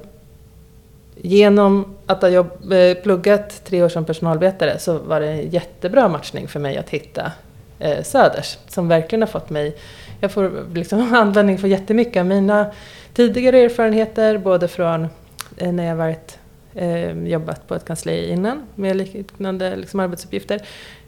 Genom 1.23 1.97
att 2.07 2.23
ha 2.23 2.29
jobb, 2.29 2.73
eh, 2.73 2.95
pluggat 3.03 3.65
tre 3.65 3.83
år 3.83 3.89
som 3.89 4.05
personalvetare 4.05 4.79
så 4.79 4.99
var 4.99 5.21
det 5.21 5.27
en 5.27 5.51
jättebra 5.51 6.09
matchning 6.09 6.49
för 6.49 6.61
mig 6.61 6.77
att 6.77 6.91
hitta 6.91 7.33
eh, 7.79 8.03
Söders. 8.03 8.59
Som 8.69 8.89
verkligen 8.89 9.23
har 9.23 9.29
fått 9.29 9.51
mig... 9.51 9.77
Jag 10.21 10.33
får 10.33 10.75
liksom 10.75 11.15
användning 11.15 11.59
för 11.59 11.69
jättemycket 11.69 12.21
av 12.21 12.27
mina 12.27 12.67
tidigare 13.15 13.59
erfarenheter. 13.59 14.39
Både 14.39 14.69
från 14.69 15.09
eh, 15.57 15.73
när 15.73 15.87
jag 15.87 15.97
varit, 15.97 16.39
Ehm, 16.78 17.26
jobbat 17.26 17.68
på 17.68 17.75
ett 17.75 17.85
kansli 17.85 18.30
innan 18.30 18.62
med 18.75 18.97
liknande 18.97 19.76
liksom, 19.76 20.00
arbetsuppgifter. 20.00 20.61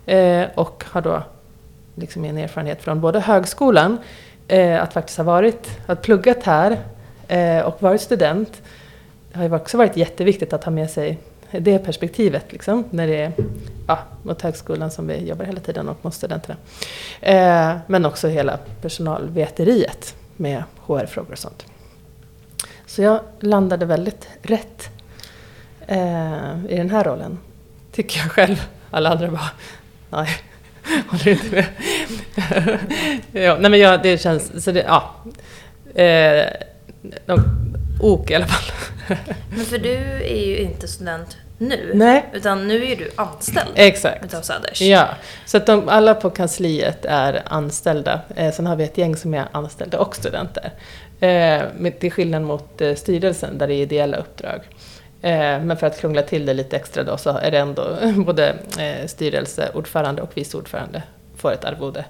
Eh, 0.07 0.47
och 0.55 0.85
har 0.87 1.01
då 1.01 1.23
liksom 1.95 2.25
en 2.25 2.39
erfarenhet 2.39 2.83
från 2.83 3.01
både 3.01 3.21
högskolan, 3.21 3.99
eh, 4.49 4.83
att 4.83 4.93
faktiskt 4.93 5.19
ha 5.19 5.25
varit, 5.25 5.71
att 5.87 6.03
pluggat 6.03 6.43
här 6.43 6.79
eh, 7.29 7.61
och 7.61 7.83
varit 7.83 8.01
student. 8.01 8.63
Det 9.33 9.39
har 9.39 9.45
ju 9.45 9.55
också 9.55 9.79
varit 9.79 9.97
jätteviktigt 9.97 10.53
att 10.53 10.65
ha 10.65 10.73
med 10.73 10.91
sig 10.91 11.19
det 11.51 11.79
perspektivet 11.79 12.53
liksom, 12.53 12.85
när 12.91 13.07
det 13.07 13.23
är 13.23 13.33
ja, 13.87 13.99
mot 14.23 14.43
högskolan 14.43 14.91
som 14.91 15.07
vi 15.07 15.29
jobbar 15.29 15.45
hela 15.45 15.61
tiden 15.61 15.89
och 15.89 15.97
mot 16.03 16.15
studenterna. 16.15 16.57
Eh, 17.21 17.77
men 17.87 18.05
också 18.05 18.29
hela 18.29 18.59
personalveteriet 18.83 20.15
med 20.37 20.63
HR-frågor 20.87 21.33
och 21.33 21.39
sånt. 21.39 21.67
Så 22.87 23.03
jag 23.03 23.21
landade 23.41 23.87
väldigt 23.87 24.29
rätt 24.43 24.91
eh, 25.89 26.65
i 26.69 26.77
den 26.77 26.91
här 26.91 27.05
rollen, 27.05 27.39
tycker 27.93 28.19
jag 28.19 28.31
själv. 28.31 28.69
Alla 28.91 29.11
andra 29.11 29.29
bara, 29.31 29.51
nej, 30.11 30.29
håller 31.09 31.29
inte 31.29 31.51
med. 31.51 31.67
ja, 33.45 33.57
nej 33.61 33.71
men 33.71 33.81
jag, 33.81 34.03
det 34.03 34.19
känns, 34.19 34.65
så 34.65 34.73
det, 34.73 34.83
ja. 34.83 35.15
Eh, 36.03 36.47
ok 38.01 38.31
i 38.31 38.35
alla 38.35 38.47
fall. 38.47 38.75
men 39.51 39.65
för 39.65 39.79
du 39.79 39.95
är 40.23 40.47
ju 40.47 40.59
inte 40.59 40.89
student 40.89 41.37
nu. 41.59 41.91
Nej. 41.95 42.25
Utan 42.33 42.69
nu 42.69 42.87
är 42.87 42.97
du 42.97 43.11
anställd 43.17 43.71
Exakt. 43.75 44.25
utav 44.25 44.43
Söders. 44.43 44.81
Ja, 44.81 45.09
så 45.47 45.57
att 45.57 45.67
de, 45.67 45.89
alla 45.89 46.15
på 46.15 46.31
kansliet 46.31 47.05
är 47.05 47.43
anställda. 47.47 48.21
Eh, 48.37 48.53
sen 48.53 48.67
har 48.67 48.77
vi 48.77 48.85
ett 48.85 48.99
gäng 48.99 49.17
som 49.17 49.35
är 49.35 49.49
anställda 49.53 49.99
och 49.99 50.17
studenter. 50.17 50.73
Eh, 51.21 51.91
till 51.99 52.13
skillnad 52.13 52.43
mot 52.43 52.81
eh, 52.81 52.95
styrelsen 52.95 53.59
där 53.59 53.67
det 53.67 53.75
är 53.75 53.83
ideella 53.83 54.17
uppdrag. 54.17 54.61
Eh, 55.23 55.61
men 55.63 55.77
för 55.77 55.87
att 55.87 56.01
krångla 56.01 56.23
till 56.23 56.47
det 56.47 56.55
lite 56.55 56.77
extra 56.77 57.05
då 57.05 57.17
så 57.17 57.31
är 57.31 57.51
det 57.51 57.59
ändå 57.59 57.99
både 58.17 58.49
eh, 58.79 59.07
styrelseordförande 59.07 60.23
och 60.23 60.37
vice 60.37 60.57
ordförande 60.57 61.03
får 61.37 61.53
ett 61.53 61.65
arvode 61.65 62.05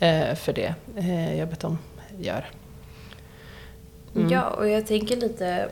eh, 0.00 0.34
för 0.34 0.52
det 0.52 0.74
jobbet 1.38 1.60
de 1.60 1.78
gör. 2.18 2.48
Mm. 4.14 4.28
Ja, 4.30 4.42
och 4.42 4.68
jag 4.68 4.86
tänker 4.86 5.16
lite 5.16 5.68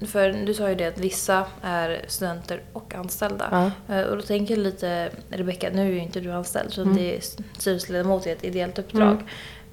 för 0.00 0.32
du 0.46 0.54
sa 0.54 0.68
ju 0.68 0.74
det 0.74 0.86
att 0.86 0.98
vissa 0.98 1.46
är 1.62 2.04
studenter 2.08 2.62
och 2.72 2.94
anställda. 2.94 3.72
Ja. 3.86 4.04
Och 4.04 4.16
då 4.16 4.22
tänker 4.22 4.56
jag 4.56 4.62
lite, 4.62 5.10
Rebecka, 5.30 5.70
nu 5.72 5.82
är 5.82 5.92
ju 5.92 5.98
inte 5.98 6.20
du 6.20 6.32
anställd 6.32 6.72
så 6.72 6.82
mm. 6.82 6.96
det 6.96 7.16
är 7.16 7.20
styrelseledamot 7.58 8.26
i 8.26 8.30
ett 8.30 8.44
ideellt 8.44 8.78
uppdrag. 8.78 9.22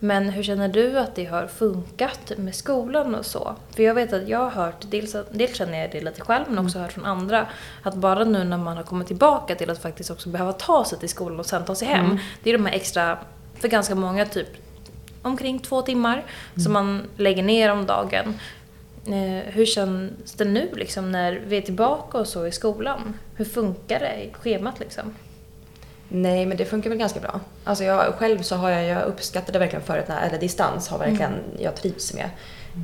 Men 0.04 0.30
hur 0.30 0.44
känner 0.44 0.68
du 0.68 1.00
att 1.00 1.16
det 1.16 1.26
har 1.26 1.48
funkat 1.48 2.32
med 2.38 2.56
skolan 2.56 3.16
och 3.16 3.26
så? 3.26 3.56
För 3.76 3.84
jag 3.84 3.94
vet 3.94 4.14
att 4.14 4.28
jag 4.28 4.40
har 4.40 4.50
hört, 4.50 4.86
dels, 4.90 5.16
dels 5.32 5.56
känner 5.56 5.82
jag 5.82 5.92
det 5.92 6.02
lite 6.02 6.22
själv 6.22 6.46
men 6.50 6.60
också 6.60 6.78
mm. 6.78 6.84
hört 6.84 6.94
från 6.94 7.06
andra, 7.06 7.48
att 7.84 7.96
bara 7.96 8.24
nu 8.24 8.44
när 8.44 8.58
man 8.58 8.78
har 8.78 8.84
kommit 8.84 9.08
tillbaka 9.08 9.56
till 9.56 9.70
att 9.70 9.82
faktiskt 9.82 10.12
också 10.12 10.30
behöva 10.30 10.54
ta 10.54 10.86
sig 10.86 11.00
till 11.00 11.10
skolan 11.10 11.40
och 11.40 11.46
sen 11.46 11.66
ta 11.66 11.76
sig 11.76 11.88
hem. 11.88 12.06
Mm. 12.06 12.18
Det 12.44 12.50
är 12.50 12.58
de 12.58 12.66
här 12.66 12.74
extra, 12.74 13.18
för 13.60 13.68
ganska 13.68 13.96
många 13.96 14.26
typ 14.26 14.48
omkring 15.22 15.60
två 15.60 15.82
timmar 15.82 16.14
mm. 16.14 16.64
som 16.64 16.74
man 16.74 17.02
lägger 17.18 17.44
ner 17.44 17.72
om 17.72 17.86
dagen. 17.86 18.40
Eh, 19.08 19.54
hur 19.54 19.66
känns 19.66 20.34
det 20.34 20.46
nu 20.46 20.70
liksom 20.74 21.12
när 21.12 21.42
vi 21.48 21.58
är 21.58 21.62
tillbaka 21.62 22.18
och 22.18 22.28
så 22.28 22.48
i 22.48 22.52
skolan? 22.52 23.14
Hur 23.36 23.46
funkar 23.46 24.00
det 24.00 24.24
i 24.24 24.34
schemat 24.34 24.80
liksom? 24.80 25.14
Nej, 26.14 26.46
men 26.46 26.58
det 26.58 26.66
funkar 26.66 26.90
väl 26.90 27.00
ganska 27.00 27.20
bra. 27.20 27.40
Alltså 27.64 27.84
jag, 27.84 28.14
själv 28.14 28.42
så 28.42 28.56
har 28.56 28.70
jag, 28.70 28.86
jag 28.86 29.04
uppskattade 29.04 29.60
verkligen 29.60 29.86
förut 29.86 30.06
när, 30.08 30.28
eller 30.28 30.40
distans 30.40 30.88
har 30.88 30.98
verkligen 30.98 31.34
mm. 31.34 31.44
jag 31.60 31.76
trivs 31.76 32.14
med. 32.14 32.30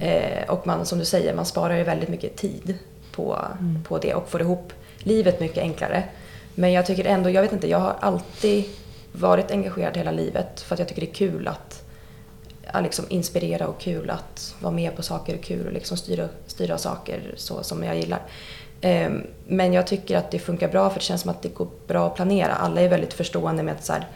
Eh, 0.02 0.50
och 0.50 0.68
man, 0.68 0.86
som 0.86 1.00
du 1.00 1.06
säger, 1.06 1.34
man 1.34 1.46
sparar 1.46 1.78
ju 1.78 1.84
väldigt 1.84 2.10
mycket 2.10 2.36
tid 2.36 2.78
på, 3.12 3.38
mm. 3.60 3.84
på 3.84 3.98
det 3.98 4.14
och 4.14 4.30
får 4.30 4.42
ihop 4.42 4.74
livet 4.98 5.40
mycket 5.40 5.58
enklare. 5.58 6.04
Men 6.56 6.72
jag 6.72 6.86
tycker 6.86 7.06
ändå, 7.06 7.30
jag 7.30 7.42
vet 7.42 7.54
inte, 7.54 7.70
jag 7.70 7.80
har 7.80 7.96
alltid 8.00 8.66
varit 9.12 9.52
engagerad 9.52 9.98
hela 9.98 10.12
livet 10.12 10.62
för 10.62 10.76
att 10.76 10.80
jag 10.80 10.88
tycker 10.88 11.02
det 11.02 11.12
är 11.12 11.14
kul 11.14 11.48
att 11.48 11.84
liksom 12.84 13.06
inspirera 13.10 13.68
och 13.68 13.80
kul 13.80 14.10
att 14.10 14.56
vara 14.60 14.74
med 14.74 14.96
på 14.96 15.04
saker 15.04 15.36
och 15.36 15.44
kul 15.44 15.68
och 15.68 15.74
liksom 15.74 15.98
styra, 15.98 16.30
styra 16.48 16.78
saker 16.78 17.34
så 17.38 17.64
som 17.64 17.84
jag 17.84 17.98
gillar. 17.98 18.22
Ehm, 18.82 19.24
men 19.48 19.74
jag 19.74 19.88
tycker 19.88 20.18
att 20.18 20.32
det 20.32 20.40
funkar 20.40 20.68
bra 20.68 20.90
för 20.90 21.00
det 21.00 21.06
känns 21.06 21.22
som 21.22 21.32
att 21.32 21.42
det 21.42 21.50
går 21.50 21.68
bra 21.88 22.08
att 22.08 22.16
planera. 22.16 22.54
Alla 22.54 22.82
är 22.82 22.90
väldigt 22.90 23.14
förstående 23.14 23.64
med 23.64 23.74
att 23.74 23.86
så 23.86 23.94
här, 23.94 24.08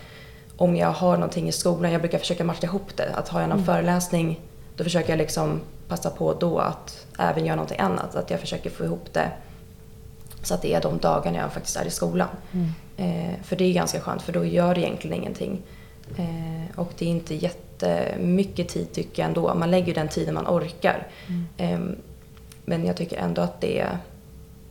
om 0.57 0.75
jag 0.75 0.91
har 0.91 1.13
någonting 1.13 1.47
i 1.47 1.51
skolan, 1.51 1.91
jag 1.91 2.01
brukar 2.01 2.19
försöka 2.19 2.43
matcha 2.43 2.67
ihop 2.67 2.95
det. 2.97 3.09
Att 3.13 3.29
har 3.29 3.39
jag 3.39 3.49
någon 3.49 3.57
mm. 3.57 3.65
föreläsning 3.65 4.39
då 4.75 4.83
försöker 4.83 5.09
jag 5.09 5.17
liksom 5.17 5.61
passa 5.87 6.09
på 6.09 6.33
då 6.33 6.59
att 6.59 7.05
även 7.19 7.45
göra 7.45 7.55
någonting 7.55 7.79
annat. 7.79 8.15
Att 8.15 8.29
jag 8.29 8.39
försöker 8.39 8.69
få 8.69 8.83
ihop 8.83 9.13
det 9.13 9.31
så 10.43 10.53
att 10.53 10.61
det 10.61 10.73
är 10.73 10.81
de 10.81 10.97
dagarna 10.97 11.37
jag 11.37 11.53
faktiskt 11.53 11.77
är 11.77 11.85
i 11.85 11.89
skolan. 11.89 12.27
Mm. 12.51 12.69
Ehm, 12.97 13.43
för 13.43 13.55
det 13.55 13.63
är 13.63 13.73
ganska 13.73 13.99
skönt 13.99 14.21
för 14.21 14.33
då 14.33 14.45
gör 14.45 14.75
det 14.75 14.81
egentligen 14.81 15.17
ingenting. 15.17 15.61
Ehm, 16.17 16.65
och 16.75 16.91
det 16.97 17.05
är 17.05 17.09
inte 17.09 17.35
jättemycket 17.35 18.69
tid 18.69 18.93
tycker 18.93 19.21
jag 19.21 19.27
ändå. 19.27 19.53
Man 19.55 19.71
lägger 19.71 19.93
den 19.93 20.07
tiden 20.07 20.33
man 20.33 20.47
orkar. 20.47 21.07
Mm. 21.57 21.95
men 22.65 22.85
jag 22.85 22.97
tycker 22.97 23.17
ändå 23.17 23.41
att 23.41 23.61
det 23.61 23.79
är 23.79 23.97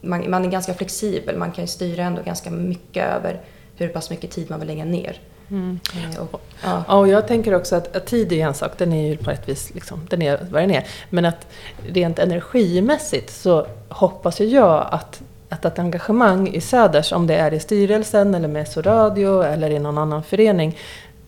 man, 0.00 0.30
man 0.30 0.44
är 0.44 0.50
ganska 0.50 0.74
flexibel. 0.74 1.36
Man 1.36 1.52
kan 1.52 1.66
styra 1.66 2.04
ändå 2.04 2.22
ganska 2.22 2.50
mycket 2.50 3.06
över 3.06 3.40
hur 3.76 3.88
pass 3.88 4.10
mycket 4.10 4.30
tid 4.30 4.50
man 4.50 4.58
vill 4.58 4.68
lägga 4.68 4.84
ner. 4.84 5.20
Mm. 5.50 5.80
Eh, 5.94 6.20
och, 6.20 6.40
ja. 6.64 6.96
och 6.98 7.08
jag 7.08 7.28
tänker 7.28 7.54
också 7.54 7.76
att, 7.76 7.96
att, 7.96 8.06
tid 8.06 8.32
är 8.32 8.46
en 8.46 8.54
sak, 8.54 8.72
den 8.78 8.92
är 8.92 9.08
ju 9.08 9.16
på 9.16 9.30
ett 9.30 9.48
vis 9.48 9.74
liksom, 9.74 10.06
den 10.10 10.22
är 10.22 10.46
vad 10.50 10.62
den 10.62 10.70
är. 10.70 10.86
Men 11.10 11.24
att 11.24 11.46
rent 11.86 12.18
energimässigt 12.18 13.30
så 13.30 13.66
hoppas 13.88 14.40
ju 14.40 14.44
jag 14.44 14.88
att, 14.90 15.22
att 15.48 15.64
ett 15.64 15.78
engagemang 15.78 16.48
i 16.48 16.60
Söders, 16.60 17.12
om 17.12 17.26
det 17.26 17.34
är 17.34 17.54
i 17.54 17.60
styrelsen 17.60 18.34
eller 18.34 18.48
med 18.48 18.68
SO 18.68 18.82
Radio 18.82 19.42
eller 19.42 19.70
i 19.70 19.78
någon 19.78 19.98
annan 19.98 20.22
förening, 20.22 20.78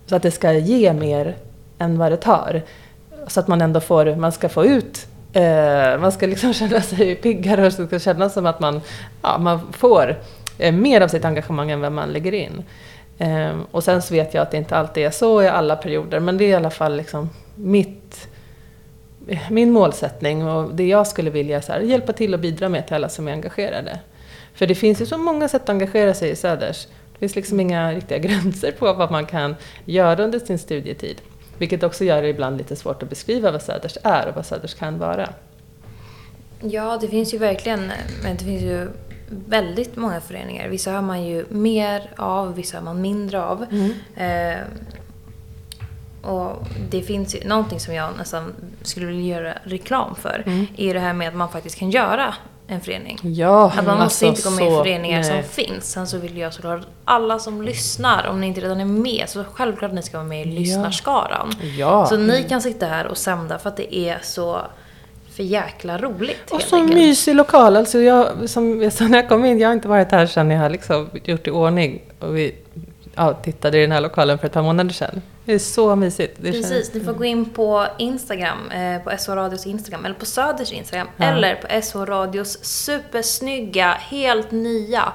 så 0.07 0.17
att 0.17 0.23
det 0.23 0.31
ska 0.31 0.52
ge 0.52 0.93
mer 0.93 1.37
än 1.79 1.99
vad 1.99 2.12
det 2.12 2.17
tar. 2.17 2.62
Så 3.26 3.41
att 3.41 3.49
man 3.49 3.61
ändå 3.61 3.81
får, 3.81 4.17
man 4.17 4.33
ska 4.33 4.49
få 4.49 4.64
ut 4.64 5.07
Eh, 5.33 6.01
man 6.01 6.12
ska 6.12 6.27
liksom 6.27 6.55
känna 6.55 6.81
sig 6.81 7.15
piggare 7.15 7.67
och 7.67 7.73
det 7.73 7.87
ska 7.87 7.99
kännas 7.99 8.35
som 8.35 8.47
att 8.47 8.61
man, 8.61 8.81
ja, 9.23 9.39
man 9.39 9.73
får 9.73 10.19
eh, 10.59 10.75
mer 10.75 11.01
av 11.01 11.09
sitt 11.09 11.25
engagemang 11.25 11.71
än 11.71 11.81
vad 11.81 11.93
man 11.93 12.09
lägger 12.09 12.35
in. 12.35 12.65
Eh, 13.19 13.53
och 13.71 13.85
sen 13.85 14.03
så 14.03 14.15
vet 14.15 14.35
jag 14.35 14.43
att 14.43 14.51
det 14.51 14.57
inte 14.57 14.77
alltid 14.77 15.07
är 15.07 15.11
så 15.11 15.43
i 15.43 15.49
alla 15.49 15.77
perioder, 15.77 16.21
men 16.21 16.39
det 16.39 16.45
är 16.45 16.49
i 16.49 16.55
alla 16.55 16.71
fall 16.71 16.97
liksom 16.97 17.31
mitt, 17.55 18.29
eh, 19.29 19.51
min 19.51 19.71
målsättning 19.71 20.49
och 20.49 20.75
det 20.75 20.87
jag 20.87 21.07
skulle 21.07 21.31
vilja 21.31 21.57
är 21.57 21.69
här, 21.69 21.81
hjälpa 21.81 22.12
till 22.12 22.35
och 22.35 22.41
bidra 22.41 22.69
med 22.69 22.87
till 22.87 22.97
alla 22.97 23.09
som 23.09 23.29
är 23.29 23.33
engagerade. 23.33 23.99
För 24.55 24.67
det 24.67 24.75
finns 24.75 25.01
ju 25.01 25.07
så 25.07 25.19
många 25.19 25.49
sätt 25.49 25.62
att 25.62 25.69
engagera 25.69 26.15
sig 26.15 26.31
i 26.31 26.37
Söders. 26.37 26.87
Det 27.12 27.19
finns 27.19 27.37
liksom 27.37 27.61
inga 27.61 27.93
riktiga 27.93 28.19
gränser 28.29 28.73
på 28.73 28.93
vad 28.93 29.11
man 29.11 29.27
kan 29.27 29.57
göra 29.85 30.25
under 30.25 30.39
sin 30.39 30.59
studietid. 30.59 31.21
Vilket 31.59 31.82
också 31.82 32.04
gör 32.04 32.23
det 32.23 32.28
ibland 32.28 32.59
lite 32.59 32.76
svårt 32.76 33.02
att 33.02 33.09
beskriva 33.09 33.50
vad 33.50 33.62
Söders 33.62 33.99
är 34.02 34.28
och 34.28 34.35
vad 34.35 34.47
Söders 34.47 34.75
kan 34.75 34.99
vara. 34.99 35.28
Ja, 36.61 36.99
det 37.00 37.09
finns 37.09 37.35
ju 37.35 37.38
verkligen, 37.38 37.92
men 38.23 38.37
det 38.37 38.44
finns 38.44 38.62
ju 38.62 38.88
väldigt 39.28 39.97
många 39.97 40.21
föreningar. 40.21 40.68
Vissa 40.68 40.92
har 40.92 41.02
man 41.02 41.25
ju 41.25 41.44
mer 41.49 42.11
av, 42.16 42.54
vissa 42.54 42.76
har 42.76 42.85
man 42.85 43.00
mindre 43.00 43.42
av. 43.42 43.66
Mm. 43.71 43.92
Eh, 44.16 44.61
och 46.23 46.66
det 46.90 47.02
finns 47.02 47.35
ju 47.35 47.49
någonting 47.49 47.80
som 47.80 47.94
jag 47.94 48.16
nästan 48.18 48.54
skulle 48.82 49.06
vilja 49.06 49.37
göra 49.37 49.59
reklam 49.64 50.14
för. 50.14 50.42
Mm. 50.47 50.66
är 50.76 50.94
det 50.94 51.00
här 51.00 51.12
med 51.12 51.28
att 51.28 51.35
man 51.35 51.49
faktiskt 51.49 51.78
kan 51.78 51.90
göra 51.90 52.35
en 52.73 52.81
förening. 52.81 53.19
Ja, 53.23 53.73
att 53.76 53.87
man 53.87 53.99
måste 53.99 54.26
alltså, 54.26 54.26
inte 54.26 54.43
gå 54.43 54.50
med 54.50 54.73
i 54.73 54.85
föreningar 54.85 55.21
nej. 55.21 55.29
som 55.29 55.64
finns. 55.64 55.93
Sen 55.93 56.07
så 56.07 56.19
vill 56.19 56.37
jag 56.37 56.55
såklart 56.55 56.81
alla 57.05 57.38
som 57.38 57.62
lyssnar, 57.62 58.26
om 58.26 58.41
ni 58.41 58.47
inte 58.47 58.61
redan 58.61 58.81
är 58.81 58.85
med, 58.85 59.25
så 59.29 59.45
självklart 59.52 59.91
att 59.91 59.95
ni 59.95 60.02
ska 60.02 60.17
vara 60.17 60.29
med 60.29 60.47
i 60.47 60.50
lyssnarskaran. 60.50 61.52
Ja. 61.79 62.07
Så 62.07 62.17
ni 62.17 62.43
kan 62.49 62.62
sitta 62.62 62.87
här 62.87 63.07
och 63.07 63.19
sända 63.19 63.59
för 63.59 63.69
att 63.69 63.76
det 63.76 63.97
är 63.97 64.19
så 64.23 64.61
för 65.37 65.43
jäkla 65.43 65.99
roligt. 65.99 66.50
Och 66.50 66.62
så 66.62 66.76
enkelt. 66.76 66.95
mysig 66.95 67.35
lokal. 67.35 67.76
Alltså 67.76 67.99
jag, 67.99 68.49
som, 68.50 68.91
så 68.91 69.05
när 69.05 69.19
jag 69.19 69.29
kom 69.29 69.45
in, 69.45 69.59
jag 69.59 69.69
har 69.69 69.73
inte 69.73 69.88
varit 69.88 70.11
här 70.11 70.26
sedan 70.26 70.50
jag 70.50 70.61
har 70.61 70.71
liksom 70.71 71.11
gjort 71.25 71.47
i 71.47 71.50
ordning. 71.50 72.02
Och 72.19 72.37
vi 72.37 72.55
ja, 73.14 73.33
tittade 73.33 73.79
i 73.79 73.81
den 73.81 73.93
här 73.93 74.00
lokalen 74.00 74.38
för 74.38 74.47
ett 74.47 74.52
par 74.52 74.62
månader 74.62 74.93
sedan. 74.93 75.23
Det 75.45 75.53
är 75.53 75.59
så 75.59 75.97
mysigt. 75.97 76.37
Det 76.41 76.53
Precis, 76.53 76.69
känns... 76.69 76.95
ni 76.95 77.01
får 77.01 77.13
gå 77.13 77.25
in 77.25 77.45
på 77.45 77.87
Instagram, 77.99 78.71
eh, 78.71 79.03
på 79.03 79.11
SH 79.19 79.29
Radios 79.29 79.67
Instagram, 79.67 80.05
eller 80.05 80.15
på 80.15 80.27
Söders 80.27 80.73
Instagram, 80.73 81.09
ja. 81.17 81.25
eller 81.25 81.55
på 81.55 81.83
SH 81.83 81.97
Radios 81.97 82.65
supersnygga, 82.65 83.93
helt 83.93 84.51
nya 84.51 85.13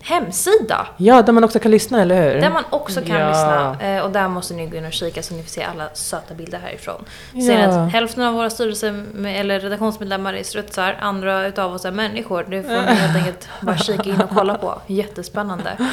hemsida. 0.00 0.86
Ja, 0.96 1.22
där 1.22 1.32
man 1.32 1.44
också 1.44 1.58
kan 1.58 1.70
lyssna, 1.70 2.02
eller 2.02 2.22
hur? 2.22 2.40
Där 2.40 2.50
man 2.50 2.64
också 2.70 3.00
kan 3.00 3.20
ja. 3.20 3.28
lyssna. 3.28 3.76
Eh, 3.80 4.04
och 4.04 4.10
där 4.10 4.28
måste 4.28 4.54
ni 4.54 4.66
gå 4.66 4.76
in 4.76 4.84
och 4.84 4.92
kika 4.92 5.22
så 5.22 5.34
ni 5.34 5.42
får 5.42 5.50
se 5.50 5.62
alla 5.62 5.88
söta 5.94 6.34
bilder 6.34 6.58
härifrån. 6.58 7.04
Ja. 7.32 7.46
Ser 7.46 7.58
ni 7.58 7.64
att 7.64 7.92
hälften 7.92 8.24
av 8.24 8.34
våra 8.34 8.50
styrelse 8.50 9.04
eller 9.26 9.60
redaktionsmedlemmar 9.60 10.34
är 10.34 10.42
strutsar, 10.42 10.96
andra 11.00 11.46
utav 11.46 11.74
oss 11.74 11.84
är 11.84 11.90
människor. 11.90 12.46
Det 12.48 12.62
får 12.62 12.70
ni 12.70 12.94
helt 12.94 13.16
enkelt 13.16 13.48
bara 13.60 13.78
kika 13.78 14.10
in 14.10 14.20
och 14.20 14.30
kolla 14.30 14.54
på. 14.54 14.80
Jättespännande. 14.86 15.70
Eh, 15.78 15.84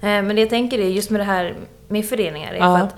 men 0.00 0.28
det 0.28 0.40
jag 0.40 0.50
tänker 0.50 0.78
är 0.78 0.88
just 0.88 1.10
med 1.10 1.20
det 1.20 1.24
här 1.24 1.54
med 1.88 2.08
föreningar 2.08 2.52
är 2.52 2.58
ja. 2.58 2.78
för 2.78 2.84
att 2.84 2.96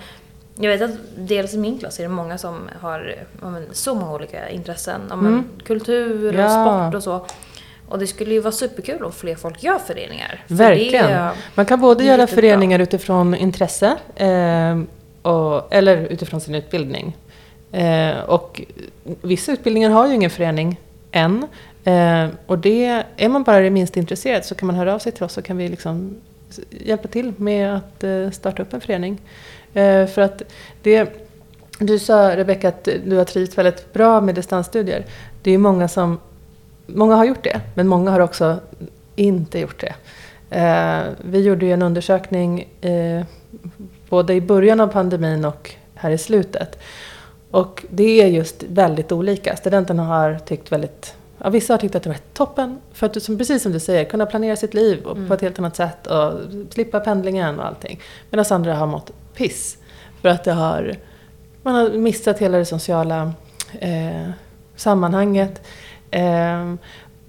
jag 0.61 0.77
vet 0.77 0.81
att 0.81 0.97
dels 1.15 1.53
i 1.53 1.57
min 1.57 1.79
klass 1.79 1.99
är 1.99 2.03
det 2.03 2.09
många 2.09 2.37
som 2.37 2.69
har 2.81 3.15
men, 3.41 3.65
så 3.71 3.95
många 3.95 4.13
olika 4.13 4.49
intressen. 4.49 5.01
Men, 5.07 5.19
mm. 5.19 5.43
Kultur 5.63 6.27
och 6.27 6.43
ja. 6.43 6.65
sport 6.65 6.95
och 6.95 7.03
så. 7.03 7.25
Och 7.87 7.99
det 7.99 8.07
skulle 8.07 8.33
ju 8.33 8.39
vara 8.39 8.51
superkul 8.51 9.03
om 9.03 9.11
fler 9.11 9.35
folk 9.35 9.63
gör 9.63 9.79
föreningar. 9.79 10.43
Verkligen. 10.47 11.09
Det, 11.09 11.31
Man 11.55 11.65
kan 11.65 11.79
både 11.79 12.03
göra 12.03 12.27
föreningar 12.27 12.79
utifrån 12.79 13.35
intresse 13.35 13.97
eh, 14.15 14.79
och, 15.21 15.73
eller 15.73 15.97
utifrån 15.97 16.41
sin 16.41 16.55
utbildning. 16.55 17.17
Eh, 17.71 18.19
och 18.19 18.61
vissa 19.21 19.51
utbildningar 19.51 19.89
har 19.89 20.07
ju 20.07 20.13
ingen 20.13 20.29
förening 20.29 20.79
än. 21.11 21.47
Eh, 21.83 22.27
och 22.45 22.59
det, 22.59 23.03
är 23.17 23.29
man 23.29 23.43
bara 23.43 23.59
det 23.59 23.69
minsta 23.69 23.99
intresserad 23.99 24.45
så 24.45 24.55
kan 24.55 24.67
man 24.67 24.75
höra 24.75 24.93
av 24.93 24.99
sig 24.99 25.11
till 25.11 25.23
oss 25.23 25.33
så 25.33 25.41
kan 25.41 25.57
vi 25.57 25.67
liksom 25.67 26.15
hjälpa 26.69 27.07
till 27.07 27.33
med 27.37 27.75
att 27.75 28.03
eh, 28.03 28.31
starta 28.31 28.61
upp 28.61 28.73
en 28.73 28.81
förening. 28.81 29.21
Eh, 29.73 30.05
för 30.07 30.21
att 30.21 30.41
det, 30.81 31.09
du 31.79 31.99
sa 31.99 32.37
Rebecka 32.37 32.69
att 32.69 32.89
du 33.05 33.15
har 33.15 33.25
trivts 33.25 33.57
väldigt 33.57 33.93
bra 33.93 34.21
med 34.21 34.35
distansstudier. 34.35 35.05
Det 35.41 35.51
är 35.51 35.57
många 35.57 35.87
som, 35.87 36.19
många 36.85 37.15
har 37.15 37.25
gjort 37.25 37.43
det, 37.43 37.61
men 37.75 37.87
många 37.87 38.11
har 38.11 38.19
också 38.19 38.59
inte 39.15 39.59
gjort 39.59 39.81
det. 39.81 39.95
Eh, 40.49 41.01
vi 41.21 41.41
gjorde 41.41 41.65
ju 41.65 41.73
en 41.73 41.81
undersökning 41.81 42.67
eh, 42.81 43.25
både 44.09 44.33
i 44.33 44.41
början 44.41 44.79
av 44.79 44.87
pandemin 44.87 45.45
och 45.45 45.75
här 45.95 46.11
i 46.11 46.17
slutet. 46.17 46.79
Och 47.51 47.85
det 47.89 48.21
är 48.21 48.27
just 48.27 48.63
väldigt 48.63 49.11
olika. 49.11 49.55
Studenterna 49.55 50.03
har 50.03 50.39
tyckt 50.45 50.71
väldigt 50.71 51.15
Ja, 51.43 51.49
vissa 51.49 51.73
har 51.73 51.77
tyckt 51.77 51.95
att 51.95 52.03
det 52.03 52.09
varit 52.09 52.33
toppen, 52.33 52.79
för 52.93 53.05
att 53.05 53.23
som, 53.23 53.37
precis 53.37 53.63
som 53.63 53.71
du 53.71 53.79
säger, 53.79 54.05
kunna 54.05 54.25
planera 54.25 54.55
sitt 54.55 54.73
liv 54.73 55.05
mm. 55.11 55.27
på 55.27 55.33
ett 55.33 55.41
helt 55.41 55.59
annat 55.59 55.75
sätt 55.75 56.07
och 56.07 56.33
slippa 56.69 56.99
pendlingen 56.99 57.59
och 57.59 57.65
allting. 57.65 57.99
Medan 58.29 58.45
andra 58.49 58.75
har 58.75 58.87
mått 58.87 59.11
piss. 59.39 59.77
För 60.21 60.29
att 60.29 60.43
det 60.43 60.51
har, 60.51 60.95
man 61.63 61.75
har 61.75 61.89
missat 61.89 62.39
hela 62.39 62.57
det 62.57 62.65
sociala 62.65 63.33
eh, 63.79 64.29
sammanhanget. 64.75 65.61
Eh, 66.11 66.73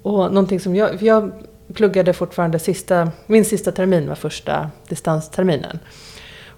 och 0.02 0.32
någonting 0.32 0.60
som 0.60 0.76
jag, 0.76 1.02
jag 1.02 1.32
pluggade 1.74 2.12
fortfarande 2.12 2.58
sista, 2.58 3.10
min 3.26 3.44
sista 3.44 3.72
termin 3.72 4.08
var 4.08 4.14
första 4.14 4.70
distansterminen. 4.88 5.78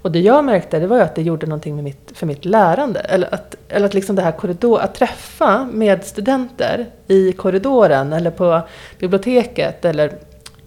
Och 0.03 0.13
det 0.13 0.21
jag 0.21 0.45
märkte 0.45 0.79
det 0.79 0.87
var 0.87 1.01
att 1.01 1.15
det 1.15 1.23
gjorde 1.23 1.47
någonting 1.47 1.75
med 1.75 1.85
mitt, 1.85 2.13
för 2.15 2.27
mitt 2.27 2.45
lärande. 2.45 3.01
Eller 3.01 3.35
att, 3.35 3.57
eller 3.69 3.87
att 3.87 3.95
liksom 3.95 4.17
det 4.17 4.23
här 4.23 4.33
korridor, 4.33 4.81
att 4.81 4.95
träffa 4.95 5.69
med 5.73 6.05
studenter 6.05 6.87
i 7.07 7.33
korridoren 7.33 8.13
eller 8.13 8.31
på 8.31 8.61
biblioteket 8.99 9.85
eller 9.85 10.13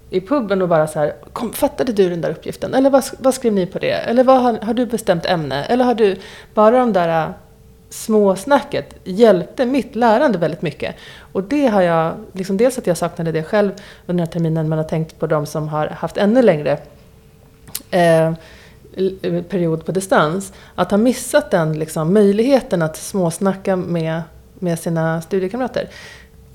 i 0.10 0.22
puben 0.22 0.62
och 0.62 0.70
bara 0.70 0.88
så 0.88 1.00
här, 1.00 1.14
kom, 1.34 1.54
fattade 1.54 1.92
du 1.92 2.10
den 2.10 2.22
där 2.22 2.30
uppgiften? 2.30 2.74
Eller 2.74 2.90
vad, 2.90 3.04
vad 3.18 3.34
skrev 3.34 3.54
ni 3.54 3.66
på 3.66 3.80
det? 3.80 3.92
Eller 3.92 4.24
vad 4.24 4.42
har, 4.42 4.60
har 4.62 4.74
du 4.74 4.86
bestämt 4.86 5.26
ämne? 5.26 5.64
Eller 5.64 5.86
har 5.86 5.96
du, 5.96 6.16
bara 6.54 6.80
de 6.80 6.94
där 6.94 7.28
äh, 7.28 7.30
småsnacket 7.90 8.96
hjälpte 9.04 9.66
mitt 9.66 9.96
lärande 9.96 10.38
väldigt 10.38 10.62
mycket. 10.62 10.96
Och 11.32 11.44
det 11.44 11.68
har 11.68 11.82
jag, 11.82 12.14
liksom 12.34 12.58
dels 12.58 12.78
att 12.78 12.88
jag 12.88 12.98
saknade 12.98 13.32
det 13.32 13.44
själv 13.44 13.72
under 13.72 13.82
den 14.06 14.20
här 14.20 14.26
terminen, 14.26 14.70
men 14.70 14.78
har 14.78 14.86
tänkt 14.86 15.20
på 15.20 15.28
de 15.28 15.46
som 15.46 15.68
har 15.68 15.88
haft 15.88 16.18
ännu 16.18 16.42
längre 16.42 16.78
eh, 17.92 18.28
eh 18.28 18.34
period 19.50 19.86
på 19.86 19.92
distans. 19.92 20.54
Att 20.76 20.92
ha 20.92 20.98
missat 20.98 21.52
den 21.52 21.80
liksom, 21.80 22.14
möjligheten 22.14 22.82
att 22.82 22.98
småsnacka 22.98 23.76
med, 23.76 24.22
med 24.54 24.80
sina 24.80 25.22
studiekamrater. 25.22 25.90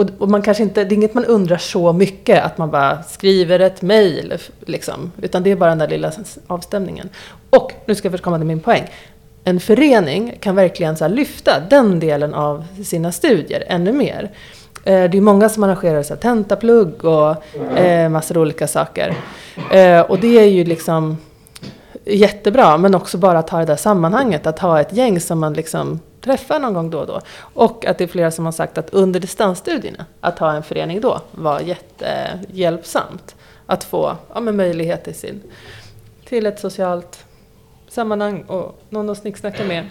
Och, 0.01 0.11
och, 0.19 0.29
man 0.29 0.43
kanske 0.43 0.63
inte, 0.63 0.85
det 0.85 0.95
är 0.95 0.97
inget 0.97 1.15
man 1.15 1.25
undrar 1.25 1.57
så 1.57 1.93
mycket, 1.93 2.45
att 2.45 2.59
man 2.59 2.71
bara 2.71 3.03
skriver 3.03 3.61
ett 3.61 3.83
mejl. 3.83 4.35
Liksom, 4.61 5.13
utan 5.23 5.43
det 5.43 5.51
är 5.51 5.57
bara 5.57 5.71
den 5.71 5.79
där 5.79 5.89
lilla 5.89 6.13
avstämningen. 6.47 7.09
Och, 7.51 7.73
nu 7.87 7.95
ska 7.95 8.07
jag 8.07 8.13
först 8.13 8.25
komma 8.25 8.39
till 8.39 8.47
min 8.47 8.61
poäng. 8.61 8.85
En 9.45 9.61
förening 9.61 10.37
kan 10.41 10.57
verkligen 10.57 10.97
så 10.97 11.09
lyfta 11.09 11.61
den 11.71 12.01
delen 12.01 12.35
av 12.35 12.65
sina 12.85 13.13
studier 13.13 13.65
ännu 13.67 13.93
mer. 13.93 14.31
Eh, 14.85 15.11
det 15.11 15.19
är 15.19 15.21
många 15.21 15.49
som 15.49 15.63
arrangerar 15.63 16.03
så 16.03 16.17
tentaplugg 16.17 17.05
och 17.05 17.37
eh, 17.79 18.09
massor 18.09 18.37
av 18.37 18.43
olika 18.43 18.67
saker. 18.67 19.15
Eh, 19.73 20.01
och 20.01 20.19
det 20.19 20.39
är 20.39 20.47
ju 20.47 20.65
liksom 20.65 21.17
jättebra, 22.05 22.77
men 22.77 22.95
också 22.95 23.19
bara 23.19 23.39
att 23.39 23.51
ha 23.51 23.59
det 23.59 23.65
där 23.65 23.77
sammanhanget, 23.77 24.47
att 24.47 24.59
ha 24.59 24.81
ett 24.81 24.93
gäng 24.93 25.21
som 25.21 25.39
man 25.39 25.53
liksom 25.53 26.01
träffar 26.21 26.59
någon 26.59 26.75
gång 26.75 26.91
då 26.91 26.99
och 26.99 27.07
då. 27.07 27.21
Och 27.55 27.87
att 27.87 27.99
det 27.99 28.05
är 28.05 28.09
flera 28.09 28.31
som 28.31 28.45
har 28.45 28.53
sagt 28.53 28.79
att 28.79 28.91
under 28.91 29.21
distansstudierna, 29.21 30.07
att 30.21 30.39
ha 30.39 30.53
en 30.53 30.63
förening 30.63 31.01
då 31.01 31.21
var 31.31 31.61
jättehjälpsamt. 31.61 33.35
Att 33.67 33.85
få 33.85 34.17
ja, 34.35 34.41
med 34.41 34.55
möjlighet 34.55 35.05
till, 35.05 35.15
sin, 35.15 35.43
till 36.25 36.47
ett 36.47 36.61
socialt 36.61 37.25
sammanhang 37.89 38.43
och 38.43 38.81
någon 38.89 39.11
att 39.11 39.19
snicksnacka 39.19 39.65
med 39.65 39.85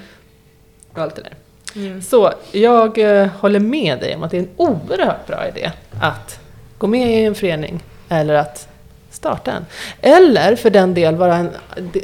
och 0.94 1.00
allt 1.00 1.16
det 1.16 1.22
där. 1.22 1.34
Mm. 1.76 2.02
Så 2.02 2.34
jag 2.52 2.98
eh, 2.98 3.28
håller 3.28 3.60
med 3.60 4.00
dig 4.00 4.16
om 4.16 4.24
att 4.24 4.32
det 4.32 4.38
är 4.38 4.42
en 4.42 4.50
oerhört 4.58 5.28
bra 5.28 5.48
idé 5.48 5.72
att 6.02 6.40
gå 6.78 6.88
med 6.88 7.22
i 7.22 7.26
en 7.26 7.36
förening 7.36 7.84
eller 8.10 8.34
att 8.34 8.68
starta 9.10 9.52
en. 9.52 9.66
Eller 10.02 10.56
för 10.56 10.70
den 10.70 10.94
del 10.94 11.16
vara 11.16 11.36
en, 11.36 11.50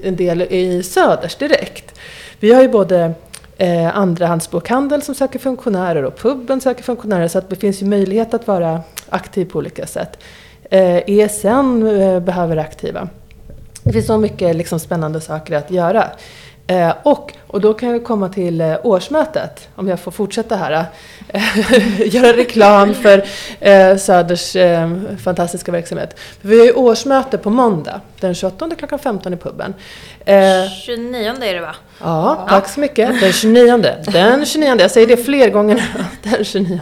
en 0.03 0.15
del 0.15 0.41
i 0.41 0.83
Söders 0.83 1.35
direkt. 1.35 1.99
Vi 2.39 2.53
har 2.53 2.61
ju 2.61 2.67
både 2.67 3.13
eh, 3.57 3.97
andrahandsbokhandel 3.97 5.01
som 5.01 5.15
söker 5.15 5.39
funktionärer 5.39 6.03
och 6.03 6.17
puben 6.17 6.61
söker 6.61 6.83
funktionärer 6.83 7.27
så 7.27 7.37
att 7.37 7.49
det 7.49 7.55
finns 7.55 7.81
ju 7.81 7.85
möjlighet 7.85 8.33
att 8.33 8.47
vara 8.47 8.81
aktiv 9.09 9.45
på 9.45 9.59
olika 9.59 9.87
sätt. 9.87 10.17
Eh, 10.69 10.97
ESN 11.07 11.87
eh, 11.87 12.19
behöver 12.19 12.57
aktiva. 12.57 13.09
Det 13.83 13.93
finns 13.93 14.07
så 14.07 14.17
mycket 14.17 14.55
liksom, 14.55 14.79
spännande 14.79 15.21
saker 15.21 15.57
att 15.57 15.71
göra. 15.71 16.09
Eh, 16.67 16.93
och, 17.03 17.33
och 17.47 17.61
då 17.61 17.73
kan 17.73 17.89
jag 17.89 18.03
komma 18.03 18.29
till 18.29 18.61
eh, 18.61 18.75
årsmötet, 18.83 19.67
om 19.75 19.87
jag 19.87 19.99
får 19.99 20.11
fortsätta 20.11 20.55
här. 20.55 20.85
Eh, 21.27 22.07
göra 22.15 22.37
reklam 22.37 22.93
för 22.93 23.25
Söders 23.97 24.55
fantastiska 25.23 25.71
verksamhet. 25.71 26.19
Vi 26.41 26.59
har 26.59 26.65
ju 26.65 26.71
årsmöte 26.71 27.37
på 27.37 27.49
måndag, 27.49 28.01
den 28.19 28.35
28 28.35 28.69
klockan 28.77 28.99
15 28.99 29.33
i 29.33 29.37
puben. 29.37 29.73
29 30.85 31.33
är 31.41 31.53
det 31.53 31.59
va? 31.59 31.75
Ja, 32.01 32.45
tack 32.49 32.69
så 32.69 32.79
mycket. 32.79 33.21
Den 33.21 33.33
29. 33.33 33.83
Den 34.07 34.45
29, 34.45 34.75
jag 34.79 34.91
säger 34.91 35.07
det 35.07 35.17
fler 35.17 35.49
gånger 35.49 35.75
nu. 35.75 36.05
Den 36.31 36.43
29. 36.43 36.79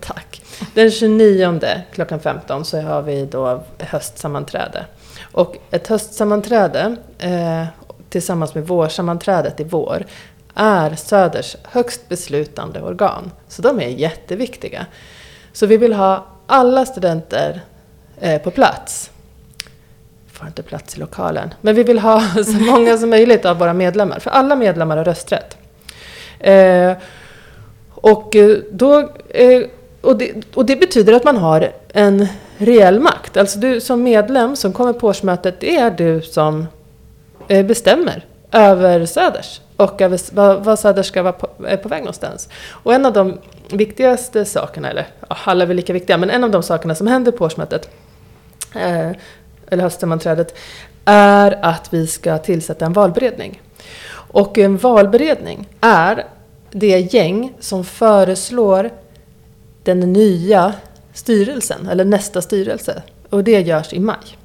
tack. 0.00 0.42
Den 0.74 0.90
29 0.90 1.60
klockan 1.92 2.20
15 2.20 2.64
så 2.64 2.80
har 2.80 3.02
vi 3.02 3.26
då 3.26 3.64
höstsammanträde. 3.78 4.84
Och 5.38 5.56
ett 5.70 5.88
höstsammanträde 5.88 6.96
eh, 7.18 7.64
tillsammans 8.08 8.54
med 8.54 8.66
vårsammanträdet 8.66 9.60
i 9.60 9.64
vår 9.64 10.06
är 10.54 10.94
Söders 10.94 11.56
högst 11.64 12.08
beslutande 12.08 12.82
organ. 12.82 13.30
Så 13.48 13.62
de 13.62 13.80
är 13.80 13.88
jätteviktiga. 13.88 14.86
Så 15.52 15.66
vi 15.66 15.76
vill 15.76 15.92
ha 15.92 16.26
alla 16.46 16.86
studenter 16.86 17.60
eh, 18.20 18.42
på 18.42 18.50
plats. 18.50 19.10
Får 20.32 20.46
inte 20.46 20.62
plats 20.62 20.96
i 20.96 21.00
lokalen. 21.00 21.54
Men 21.60 21.74
vi 21.74 21.82
vill 21.82 21.98
ha 21.98 22.20
så 22.44 22.52
många 22.52 22.98
som 22.98 23.10
möjligt 23.10 23.44
av 23.44 23.58
våra 23.58 23.74
medlemmar. 23.74 24.18
För 24.18 24.30
alla 24.30 24.56
medlemmar 24.56 24.96
har 24.96 25.04
rösträtt. 25.04 25.56
Eh, 26.40 26.92
och, 27.90 28.36
eh, 28.36 28.58
då, 28.70 28.98
eh, 29.28 29.62
och, 30.00 30.18
det, 30.18 30.32
och 30.54 30.66
det 30.66 30.76
betyder 30.76 31.12
att 31.12 31.24
man 31.24 31.36
har 31.36 31.72
en 31.88 32.28
reell 32.58 33.00
makt. 33.00 33.36
Alltså 33.36 33.58
du 33.58 33.80
som 33.80 34.02
medlem 34.02 34.56
som 34.56 34.72
kommer 34.72 34.92
på 34.92 35.06
årsmötet, 35.06 35.60
det 35.60 35.76
är 35.76 35.90
du 35.90 36.22
som 36.22 36.66
eh, 37.48 37.66
bestämmer 37.66 38.24
över 38.52 39.06
Söders 39.06 39.60
och 39.76 40.00
över 40.00 40.60
vad 40.60 40.78
Söders 40.78 41.06
ska 41.06 41.22
vara 41.22 41.32
på, 41.32 41.48
är 41.66 41.76
på 41.76 41.88
väg 41.88 42.00
någonstans. 42.00 42.48
Och 42.68 42.94
en 42.94 43.06
av 43.06 43.12
de 43.12 43.38
viktigaste 43.70 44.44
sakerna, 44.44 44.90
eller 44.90 45.06
alla 45.28 45.62
är 45.62 45.66
väl 45.66 45.76
lika 45.76 45.92
viktiga, 45.92 46.16
men 46.16 46.30
en 46.30 46.44
av 46.44 46.50
de 46.50 46.62
sakerna 46.62 46.94
som 46.94 47.06
händer 47.06 47.32
på 47.32 47.44
årsmötet, 47.44 47.90
eh, 48.74 49.10
eller 49.70 49.82
höstsammanträdet, 49.82 50.58
är 51.04 51.64
att 51.64 51.92
vi 51.92 52.06
ska 52.06 52.38
tillsätta 52.38 52.86
en 52.86 52.92
valberedning. 52.92 53.62
Och 54.10 54.58
en 54.58 54.76
valberedning 54.76 55.68
är 55.80 56.26
det 56.70 57.14
gäng 57.14 57.52
som 57.60 57.84
föreslår 57.84 58.90
den 59.82 60.12
nya 60.12 60.72
styrelsen, 61.18 61.88
eller 61.88 62.04
nästa 62.04 62.42
styrelse. 62.42 63.02
Och 63.30 63.44
det 63.44 63.60
görs 63.60 63.92
i 63.92 64.00
maj. 64.00 64.38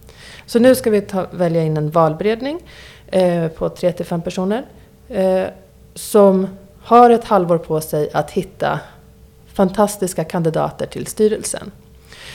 Så 0.46 0.60
nu 0.60 0.76
ska 0.76 0.90
vi 0.90 1.02
ta, 1.02 1.26
välja 1.32 1.64
in 1.64 1.78
en 1.78 1.92
valberedning 1.92 2.60
eh, 3.08 3.48
på 3.48 3.70
3-5 3.70 4.22
personer 4.22 4.64
eh, 5.10 5.44
som 5.96 6.48
har 6.82 7.10
ett 7.10 7.24
halvår 7.24 7.58
på 7.58 7.82
sig 7.82 8.10
att 8.14 8.32
hitta 8.32 8.80
fantastiska 9.54 10.24
kandidater 10.24 10.86
till 10.86 11.08
styrelsen. 11.08 11.72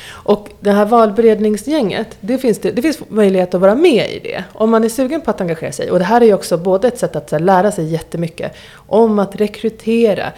Och 0.08 0.48
det 0.60 0.70
här 0.70 0.84
valberedningsgänget, 0.84 2.16
det 2.20 2.38
finns, 2.38 2.58
det, 2.58 2.70
det 2.70 2.82
finns 2.82 2.98
möjlighet 3.08 3.54
att 3.54 3.60
vara 3.60 3.74
med 3.74 4.10
i 4.10 4.18
det. 4.18 4.44
Om 4.52 4.70
man 4.70 4.84
är 4.84 4.88
sugen 4.88 5.20
på 5.20 5.30
att 5.30 5.40
engagera 5.40 5.72
sig. 5.72 5.90
Och 5.90 5.98
det 5.98 6.04
här 6.04 6.20
är 6.20 6.26
ju 6.26 6.34
också 6.34 6.58
både 6.58 6.88
ett 6.88 6.98
sätt 6.98 7.16
att 7.16 7.30
här, 7.30 7.38
lära 7.38 7.72
sig 7.72 7.84
jättemycket 7.84 8.52
om 8.74 9.18
att 9.18 9.36
rekrytera, 9.36 10.32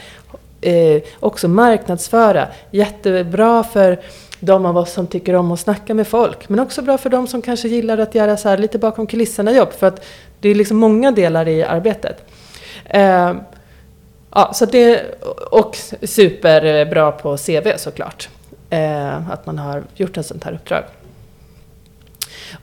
eh, 0.61 1.03
också 1.20 1.49
marknadsföra. 1.49 2.49
Jättebra 2.70 3.64
för 3.64 4.01
de 4.40 4.66
av 4.66 4.77
oss 4.77 4.92
som 4.92 5.07
tycker 5.07 5.35
om 5.35 5.53
att 5.53 5.61
snacka 5.61 5.94
med 5.94 6.07
folk. 6.07 6.49
Men 6.49 6.61
också 6.61 6.83
bra 6.83 6.99
för 6.99 7.11
de 7.11 7.27
som 7.27 7.42
kanske 7.42 7.68
gillar 7.68 7.99
att 7.99 8.14
göra 8.14 8.37
så 8.37 8.49
här 8.49 8.59
lite 8.59 8.79
bakom 8.79 9.07
kulisserna 9.07 9.53
jobb. 9.53 9.73
För 9.73 9.87
att 9.87 10.05
det 10.40 10.49
är 10.49 10.55
liksom 10.55 10.77
många 10.77 11.11
delar 11.11 11.49
i 11.49 11.62
arbetet. 11.62 12.25
Eh, 12.85 13.35
ja, 14.31 14.53
så 14.55 14.66
det, 14.66 15.03
och 15.51 15.77
superbra 16.03 17.12
på 17.12 17.37
CV 17.37 17.77
såklart. 17.77 18.29
Eh, 18.70 19.31
att 19.31 19.46
man 19.46 19.59
har 19.59 19.83
gjort 19.94 20.16
ett 20.16 20.27
sånt 20.27 20.44
här 20.44 20.53
uppdrag. 20.53 20.85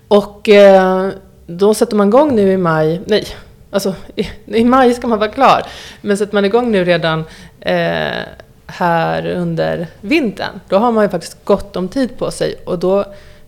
Och 0.08 0.50
eh, 0.50 1.10
då 1.48 1.74
sätter 1.74 1.96
man 1.96 2.08
igång 2.08 2.36
nu 2.36 2.52
i 2.52 2.58
maj, 2.58 3.02
nej, 3.06 3.28
alltså 3.72 3.96
i, 4.16 4.28
i, 4.46 4.64
maj 4.64 4.94
ska 4.94 5.08
man 5.08 5.20
vara 5.20 5.32
klar. 5.32 5.66
Men 6.02 6.18
sätter 6.18 6.34
man 6.34 6.46
igång 6.46 6.72
nu 6.72 6.86
redan 6.86 7.24
eh, 7.68 8.24
här 8.68 9.28
under 9.28 9.88
vintern, 10.02 10.60
då 10.70 10.78
har 10.78 10.92
man 10.92 11.04
ju 11.04 11.10
faktiskt 11.10 11.38
gott 11.44 11.76
om 11.76 11.88
tid 11.88 12.18
på 12.18 12.32
sig. 12.32 12.56
Och 12.66 12.80
då, 12.80 13.06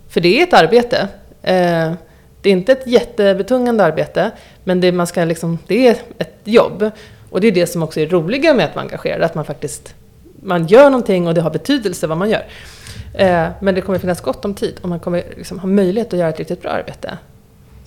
för 0.10 0.21
det 0.21 0.39
är 0.39 0.43
ett 0.43 0.53
arbete. 0.53 1.08
Eh, 1.41 1.93
det 2.41 2.49
är 2.49 2.53
inte 2.53 2.71
ett 2.71 2.88
jättebetungande 2.88 3.84
arbete, 3.84 4.32
men 4.63 4.82
det, 4.82 4.91
man 4.91 5.08
ska 5.08 5.23
liksom, 5.23 5.58
det 5.67 5.88
är 5.88 5.97
ett 6.17 6.39
jobb. 6.43 6.91
Och 7.29 7.41
det 7.41 7.47
är 7.47 7.51
det 7.51 7.67
som 7.67 7.84
också 7.84 7.99
är 7.99 8.08
roliga 8.08 8.53
med 8.53 8.65
att 8.65 8.75
vara 8.75 8.84
engagerad, 8.84 9.21
att 9.21 9.36
man 9.36 9.45
faktiskt 9.45 9.95
man 10.41 10.67
gör 10.67 10.89
någonting 10.89 11.27
och 11.27 11.34
det 11.34 11.41
har 11.41 11.51
betydelse 11.51 12.08
vad 12.08 12.17
man 12.17 12.29
gör. 12.29 12.45
Eh, 13.13 13.47
men 13.60 13.75
det 13.75 13.82
kommer 13.82 13.99
finnas 13.99 14.21
gott 14.21 14.45
om 14.45 14.53
tid 14.53 14.79
och 14.82 14.89
man 14.89 14.99
kommer 14.99 15.23
liksom 15.38 15.60
ha 15.60 15.67
möjlighet 15.67 16.13
att 16.13 16.19
göra 16.19 16.29
ett 16.29 16.39
riktigt 16.39 16.62
bra 16.62 16.71
arbete 16.71 17.17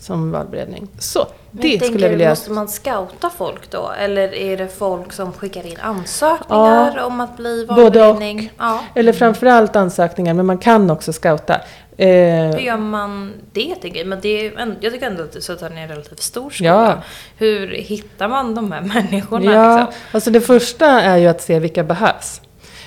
som 0.03 0.33
valberedning. 0.33 0.89
Så, 0.99 1.27
Men 1.51 1.63
det 1.63 1.85
skulle 1.85 2.01
jag 2.03 2.11
vilja... 2.11 2.29
Måste 2.29 2.51
man 2.51 2.69
scouta 2.69 3.31
folk 3.37 3.71
då? 3.71 3.91
Eller 3.99 4.35
är 4.35 4.57
det 4.57 4.69
folk 4.69 5.13
som 5.13 5.33
skickar 5.33 5.67
in 5.67 5.77
ansökningar 5.83 6.99
om 6.99 7.21
att 7.21 7.37
bli 7.37 7.67
Både 7.69 7.83
och. 7.83 7.93
valberedning? 7.95 8.53
Ja. 8.59 8.81
Eller 8.95 9.13
framförallt 9.13 9.77
ansökningar, 9.77 10.35
men 10.35 10.47
man 10.47 10.59
kan 10.59 10.91
också 10.91 11.13
scouta. 11.13 11.61
Eh, 11.97 12.09
Hur 12.09 12.59
gör 12.59 12.77
man 12.77 13.33
det 13.53 13.75
tänker 13.75 13.99
jag? 13.99 14.07
Men 14.07 14.21
det 14.21 14.47
är, 14.47 14.77
jag 14.81 14.93
tycker 14.93 15.07
ändå 15.07 15.23
att 15.23 15.43
Södertörn 15.43 15.79
är 15.79 15.83
en 15.83 15.89
relativt 15.89 16.21
stor 16.23 16.51
skola. 16.51 16.69
Ja. 16.71 17.03
Hur 17.37 17.69
hittar 17.69 18.29
man 18.29 18.55
de 18.55 18.73
här 18.73 18.81
människorna? 18.81 19.53
Ja, 19.53 19.77
Liksom? 19.77 19.95
alltså 20.13 20.31
det 20.31 20.41
första 20.41 20.87
är 20.87 21.17
ju 21.17 21.27
att 21.29 21.43
se 21.43 21.59
vilka 21.59 21.85
behövs. 21.85 22.41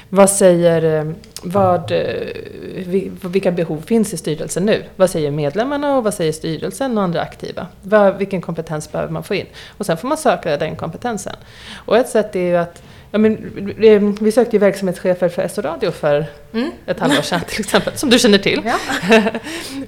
Vad 0.10 0.30
säger, 0.30 1.00
eh, 1.06 1.12
vad, 1.44 1.92
eh, 1.92 2.00
vi- 2.88 3.12
vilka 3.22 3.52
behov 3.52 3.82
finns 3.88 4.14
i 4.14 4.18
styrelsen 4.18 4.66
nu? 4.66 4.84
Vad 4.96 5.10
säger 5.10 5.32
medlemmarna 5.32 5.98
och 5.98 6.04
vad 6.04 6.14
säger 6.14 6.32
styrelsen 6.32 6.98
och 6.98 7.04
andra 7.04 7.22
aktiva? 7.22 7.68
Vad, 7.82 8.18
vilken 8.18 8.42
kompetens 8.42 8.92
behöver 8.92 9.12
man 9.14 9.24
få 9.24 9.36
in? 9.36 9.46
Och 9.78 9.86
sen 9.86 9.98
får 9.98 10.08
man 10.08 10.18
söka 10.18 10.58
den 10.58 10.76
kompetensen. 10.76 11.36
Och 11.76 11.98
ett 11.98 12.10
sätt 12.10 12.36
är 12.36 12.40
ju 12.40 12.56
att 12.58 12.82
Ja, 13.12 13.18
men, 13.20 13.34
eh, 13.84 14.02
vi 14.22 14.32
sökte 14.32 14.56
ju 14.56 14.60
verksamhetschefer 14.60 15.30
för 15.30 15.48
SO 15.48 15.62
Radio 15.62 15.92
för 15.92 16.26
Mm. 16.54 16.72
ett 16.86 17.00
halvår 17.00 17.22
sedan 17.22 17.40
till 17.48 17.60
exempel, 17.60 17.98
som 17.98 18.10
du 18.10 18.20
känner 18.20 18.38
till. 18.38 18.62
Ja. 18.66 19.22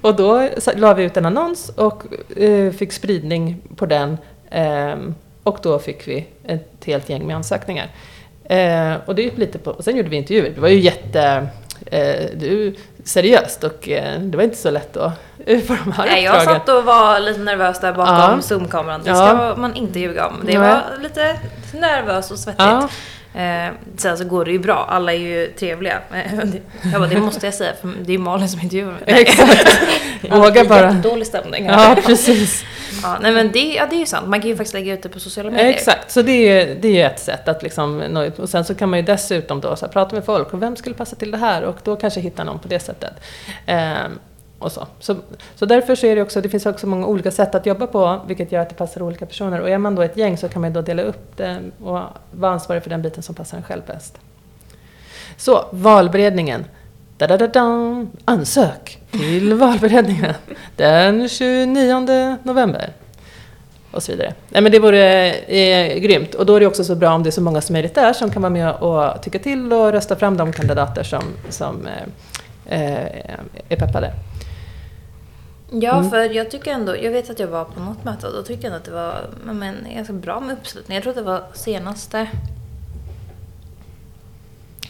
och 0.00 0.16
då 0.16 0.48
la 0.76 0.94
vi 0.94 1.02
ut 1.04 1.16
en 1.16 1.26
annons 1.26 1.68
och 1.68 2.02
eh, 2.38 2.72
fick 2.72 2.92
spridning 2.92 3.56
på 3.76 3.86
den. 3.86 4.18
ehm, 4.50 5.14
och 5.42 5.58
då 5.62 5.78
fick 5.78 6.08
vi 6.08 6.26
ett 6.44 6.84
helt 6.84 7.08
gäng 7.08 7.26
med 7.26 7.36
ansökningar. 7.36 7.86
Eh, 8.48 8.94
och, 9.06 9.14
det 9.14 9.22
gick 9.22 9.38
lite 9.38 9.58
på, 9.58 9.70
och 9.70 9.84
sen 9.84 9.96
gjorde 9.96 10.08
vi 10.08 10.16
intervjuer. 10.16 10.50
Det 10.54 10.60
var 10.60 10.68
ju 10.68 10.78
jätte 10.80 11.46
eh, 11.86 12.24
du, 12.34 12.74
seriöst 13.04 13.64
och 13.64 13.88
eh, 13.88 14.20
det 14.20 14.36
var 14.36 14.44
inte 14.44 14.56
så 14.56 14.70
lätt 14.70 14.96
att 14.96 15.12
eh, 15.46 15.60
få 15.60 15.76
de 15.84 15.92
här 15.92 16.06
Nej, 16.06 16.24
jag 16.24 16.42
satt 16.42 16.68
och 16.68 16.84
var 16.84 17.20
lite 17.20 17.40
nervös 17.40 17.80
där 17.80 17.92
bakom 17.92 18.14
Ja. 18.14 18.38
Zoom-kameran. 18.42 19.00
Det 19.04 19.10
Ja. 19.10 19.16
ska 19.16 19.54
man 19.60 19.74
inte 19.74 20.00
ljuga 20.00 20.26
om. 20.26 20.34
Det 20.46 20.58
Nej. 20.58 20.68
var 20.68 20.82
lite 21.02 21.36
nervöst 21.74 22.30
och 22.30 22.38
svettigt. 22.38 22.62
Ja. 22.62 22.88
Eh, 23.34 23.72
sen 23.96 24.18
så 24.18 24.24
går 24.24 24.44
det 24.44 24.52
ju 24.52 24.58
bra. 24.58 24.86
Alla 24.88 25.12
är 25.12 25.18
ju 25.18 25.46
trevliga. 25.46 25.98
Eh, 26.14 26.38
Jag 26.92 27.00
bara, 27.00 27.06
det 27.08 27.20
måste 27.20 27.46
jag 27.46 27.54
säga 27.54 27.72
för 27.80 27.92
det 28.02 28.14
är 28.14 28.18
Malin 28.18 28.48
som 28.48 28.60
intervjuar 28.60 28.92
mig. 28.92 29.02
Exakt. 29.06 29.80
Våga 30.30 30.50
Det 30.50 30.60
är 30.60 30.64
bara. 30.64 30.94
Jättedålig 30.94 31.26
stämning 31.26 31.68
här. 31.68 31.90
Ja, 31.90 32.02
precis. 32.06 32.64
Ja, 33.02 33.16
nej 33.22 33.32
men 33.32 33.52
det, 33.52 33.74
ja, 33.74 33.86
det 33.90 33.96
är 33.96 34.00
ju 34.00 34.06
sant. 34.06 34.28
Man 34.28 34.40
kan 34.40 34.50
ju 34.50 34.56
faktiskt 34.56 34.74
lägga 34.74 34.94
ut 34.94 35.02
det 35.02 35.08
på 35.08 35.20
sociala 35.20 35.50
medier. 35.50 35.68
Exakt, 35.68 36.10
så 36.10 36.22
det 36.22 36.32
är, 36.32 36.74
det 36.80 36.88
är 36.88 36.92
ju 36.92 37.02
ett 37.02 37.20
sätt 37.20 37.48
att 37.48 37.62
liksom 37.62 37.98
nå 37.98 38.24
ut. 38.24 38.38
Och 38.38 38.48
sen 38.48 38.64
så 38.64 38.74
kan 38.74 38.90
man 38.90 38.98
ju 38.98 39.04
dessutom 39.04 39.60
då 39.60 39.76
så 39.76 39.86
här, 39.86 39.92
prata 39.92 40.14
med 40.14 40.24
folk 40.24 40.52
och 40.52 40.62
vem 40.62 40.76
skulle 40.76 40.94
passa 40.94 41.16
till 41.16 41.30
det 41.30 41.38
här 41.38 41.62
och 41.62 41.76
då 41.84 41.96
kanske 41.96 42.20
hitta 42.20 42.44
någon 42.44 42.58
på 42.58 42.68
det 42.68 42.80
sättet. 42.80 43.12
Ehm, 43.66 44.18
och 44.58 44.72
så. 44.72 44.86
Så, 45.00 45.16
så 45.54 45.66
därför 45.66 45.94
så 45.94 46.06
är 46.06 46.16
det 46.16 46.22
också, 46.22 46.40
det 46.40 46.48
finns 46.48 46.66
också 46.66 46.86
många 46.86 47.06
olika 47.06 47.30
sätt 47.30 47.54
att 47.54 47.66
jobba 47.66 47.86
på 47.86 48.20
vilket 48.26 48.52
gör 48.52 48.62
att 48.62 48.68
det 48.68 48.74
passar 48.74 49.02
olika 49.02 49.26
personer. 49.26 49.60
Och 49.60 49.70
är 49.70 49.78
man 49.78 49.94
då 49.94 50.02
ett 50.02 50.16
gäng 50.16 50.36
så 50.36 50.48
kan 50.48 50.62
man 50.62 50.72
då 50.72 50.82
dela 50.82 51.02
upp 51.02 51.36
det 51.36 51.58
och 51.82 52.00
vara 52.30 52.52
ansvarig 52.52 52.82
för 52.82 52.90
den 52.90 53.02
biten 53.02 53.22
som 53.22 53.34
passar 53.34 53.56
en 53.56 53.62
själv 53.62 53.82
bäst. 53.86 54.18
Så, 55.36 55.64
valberedningen. 55.70 56.64
Da, 57.16 57.26
da, 57.26 57.36
da, 57.36 57.46
da. 57.46 58.06
Ansök 58.24 58.98
till 59.10 59.54
valberedningen 59.58 60.34
den 60.76 61.28
29 61.28 62.38
november. 62.42 62.92
Och 63.90 64.02
så 64.02 64.12
vidare. 64.12 64.34
Nej, 64.48 64.62
men 64.62 64.72
det 64.72 64.78
vore 64.78 65.32
eh, 65.34 65.98
grymt. 65.98 66.34
Och 66.34 66.46
då 66.46 66.56
är 66.56 66.60
det 66.60 66.66
också 66.66 66.84
så 66.84 66.94
bra 66.94 67.14
om 67.14 67.22
det 67.22 67.28
är 67.28 67.30
så 67.30 67.40
många 67.40 67.60
som 67.60 67.72
möjligt 67.72 67.94
där 67.94 68.12
som 68.12 68.30
kan 68.30 68.42
vara 68.42 68.50
med 68.50 68.74
och 68.74 69.22
tycka 69.22 69.38
till 69.38 69.72
och 69.72 69.92
rösta 69.92 70.16
fram 70.16 70.36
de 70.36 70.52
kandidater 70.52 71.02
som, 71.02 71.22
som 71.48 71.86
eh, 72.66 73.02
eh, 73.02 73.06
är 73.68 73.76
peppade. 73.76 74.12
Ja, 75.70 75.98
Mm. 75.98 76.10
för 76.10 76.30
jag 76.30 76.50
tycker 76.50 76.70
ändå, 76.72 76.96
jag 76.96 77.10
vet 77.10 77.30
att 77.30 77.38
jag 77.38 77.48
var 77.48 77.64
på 77.64 77.80
något 77.80 78.04
möte 78.04 78.26
och 78.26 78.32
då 78.32 78.42
tyckte 78.42 78.66
jag 78.66 78.74
ändå 78.74 78.76
att 78.76 78.84
det 78.84 78.90
var 78.90 79.30
men, 79.54 79.76
ganska 79.94 80.12
bra 80.12 80.40
med 80.40 80.56
uppslutning. 80.58 80.94
Jag 80.94 81.02
tror 81.02 81.10
att 81.10 81.16
det 81.16 81.22
var 81.22 81.42
senaste 81.54 82.28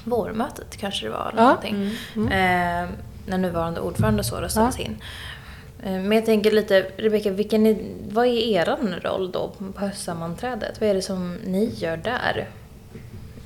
vårmötet 0.04 0.76
kanske 0.76 1.06
det 1.06 1.10
var. 1.10 1.28
Eller 1.32 1.42
Ja. 1.42 1.48
någonting. 1.48 1.84
Eh, 2.32 2.88
när 3.26 3.38
nuvarande 3.38 3.80
ordförande 3.80 4.24
så 4.24 4.36
röstades 4.36 4.78
Ja. 4.78 4.84
in. 4.84 4.96
Eh, 5.82 5.92
men 6.02 6.12
jag 6.12 6.26
tänker 6.26 6.50
lite, 6.50 6.86
Rebecka, 6.96 7.30
vilken 7.30 7.66
är, 7.66 7.78
vad 8.10 8.26
är 8.26 8.30
er 8.30 9.00
roll 9.02 9.30
då 9.32 9.52
på 9.74 9.80
höstsammanträdet? 9.80 10.80
Vad 10.80 10.90
är 10.90 10.94
det 10.94 11.02
som 11.02 11.34
ni 11.34 11.64
gör 11.76 11.96
där? 11.96 12.48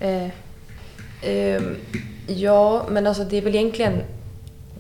Eh, 0.01 0.29
Ehm, 1.25 1.77
ja, 2.27 2.87
men 2.91 3.07
alltså 3.07 3.25
det 3.25 3.37
är 3.37 3.43
väl 3.43 3.55
egentligen 3.55 4.03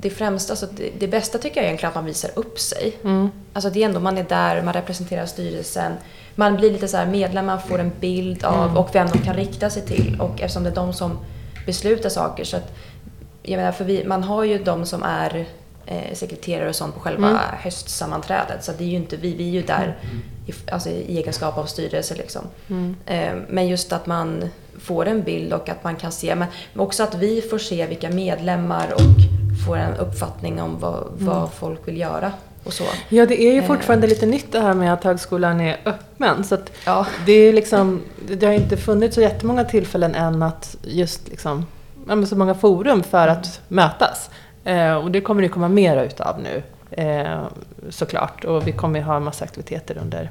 det 0.03 0.11
främsta, 0.11 0.53
alltså 0.53 0.67
det, 0.77 0.91
det 0.99 1.09
bästa 1.09 1.38
tycker 1.38 1.57
jag 1.61 1.65
egentligen 1.67 1.88
att 1.88 1.95
man 1.95 2.05
visar 2.05 2.31
upp 2.35 2.59
sig. 2.61 2.97
Mm. 3.05 3.29
Alltså 3.53 3.71
det 3.71 3.83
är 3.83 3.87
ändå, 3.87 4.01
man 4.01 4.19
är 4.19 4.25
där, 4.25 4.62
man 4.62 4.75
representerar 4.75 5.27
styrelsen. 5.27 5.93
Man 6.35 6.57
blir 6.57 6.71
lite 6.73 6.88
så 6.88 6.97
här 6.97 7.07
medlem, 7.07 7.47
man 7.47 7.62
får 7.62 7.79
en 7.79 7.93
bild 8.01 8.45
av 8.45 8.65
Mm. 8.65 8.77
och 8.77 8.95
vem 8.95 9.09
de 9.09 9.19
kan 9.19 9.35
rikta 9.37 9.71
sig 9.71 9.83
till. 9.83 10.17
Och 10.21 10.41
eftersom 10.41 10.62
det 10.62 10.71
är 10.71 10.75
de 10.75 10.93
som 10.93 11.19
beslutar 11.67 12.09
saker 12.09 12.45
så 12.45 12.57
att, 12.57 12.73
jag 13.43 13.57
menar, 13.59 13.73
för 13.73 13.85
vi, 13.85 14.05
man 14.05 14.23
har 14.23 14.45
ju 14.45 14.59
de 14.59 14.87
som 14.87 15.03
är 15.03 15.47
eh, 15.87 16.15
sekreterare 16.15 16.69
och 16.69 16.77
sånt 16.77 16.95
på 16.95 17.01
själva 17.01 17.29
Mm. 17.29 17.41
höstsammanträdet. 17.59 18.65
Så 18.65 18.73
det 18.79 18.85
är 18.85 18.88
ju 18.88 18.97
inte 18.97 19.17
vi, 19.17 19.35
vi 19.35 19.49
är 19.49 19.53
ju 19.53 19.62
där 19.62 19.97
i, 20.47 20.53
alltså 20.73 20.88
i 20.88 21.19
egenskap 21.19 21.59
av 21.59 21.65
styrelse 21.67 22.15
liksom. 22.15 22.43
Mm. 22.71 22.97
Eh, 23.07 23.33
Men 23.49 23.69
just 23.69 23.93
att 23.93 24.07
man 24.07 24.49
får 24.81 25.07
en 25.09 25.23
bild 25.23 25.53
och 25.53 25.69
att 25.69 25.85
man 25.85 25.97
kan 25.97 26.12
se, 26.12 26.35
men 26.35 26.49
också 26.77 27.03
att 27.03 27.15
vi 27.15 27.41
får 27.43 27.59
se 27.59 27.87
vilka 27.87 28.11
medlemmar 28.11 28.93
och 28.95 29.01
får 29.66 29.77
en 29.77 29.94
uppfattning 29.96 30.62
om 30.62 30.79
vad, 30.81 31.07
vad 31.18 31.37
Mm. 31.37 31.48
folk 31.51 31.88
vill 31.88 31.96
göra 32.01 32.33
och 32.64 32.72
så. 32.72 32.85
Ja, 33.09 33.27
det 33.27 33.42
är 33.42 33.53
ju 33.53 33.59
Eh. 33.59 33.64
fortfarande 33.66 34.07
lite 34.07 34.27
nytt 34.27 34.53
det 34.53 34.61
här 34.61 34.75
med 34.75 34.92
att 34.92 35.05
högskolan 35.05 35.61
är 35.61 35.77
öppen. 35.85 36.44
Så 36.44 36.59
Ja. 36.87 37.07
det, 37.27 37.33
är 37.33 37.53
liksom, 37.53 38.03
det 38.29 38.46
har 38.46 38.53
inte 38.53 38.77
funnits 38.77 39.14
så 39.14 39.20
jättemånga 39.20 39.64
tillfällen 39.64 40.14
än 40.14 40.42
att 40.42 40.77
just 40.83 41.29
liksom, 41.29 41.66
så 42.29 42.37
många 42.37 42.55
forum 42.55 43.03
för 43.03 43.29
att 43.29 43.61
mötas. 43.68 44.31
Eh, 44.64 44.94
och 44.94 45.11
det 45.11 45.20
kommer 45.20 45.42
det 45.42 45.48
komma 45.48 45.68
mera 45.68 46.05
utav 46.05 46.40
nu 46.40 46.62
eh, 47.03 47.42
såklart. 47.90 48.44
Och 48.44 48.66
vi 48.66 48.72
kommer 48.72 48.98
ju 48.98 49.05
ha 49.05 49.16
en 49.16 49.25
massa 49.25 49.44
aktiviteter 49.44 49.98
under 50.03 50.31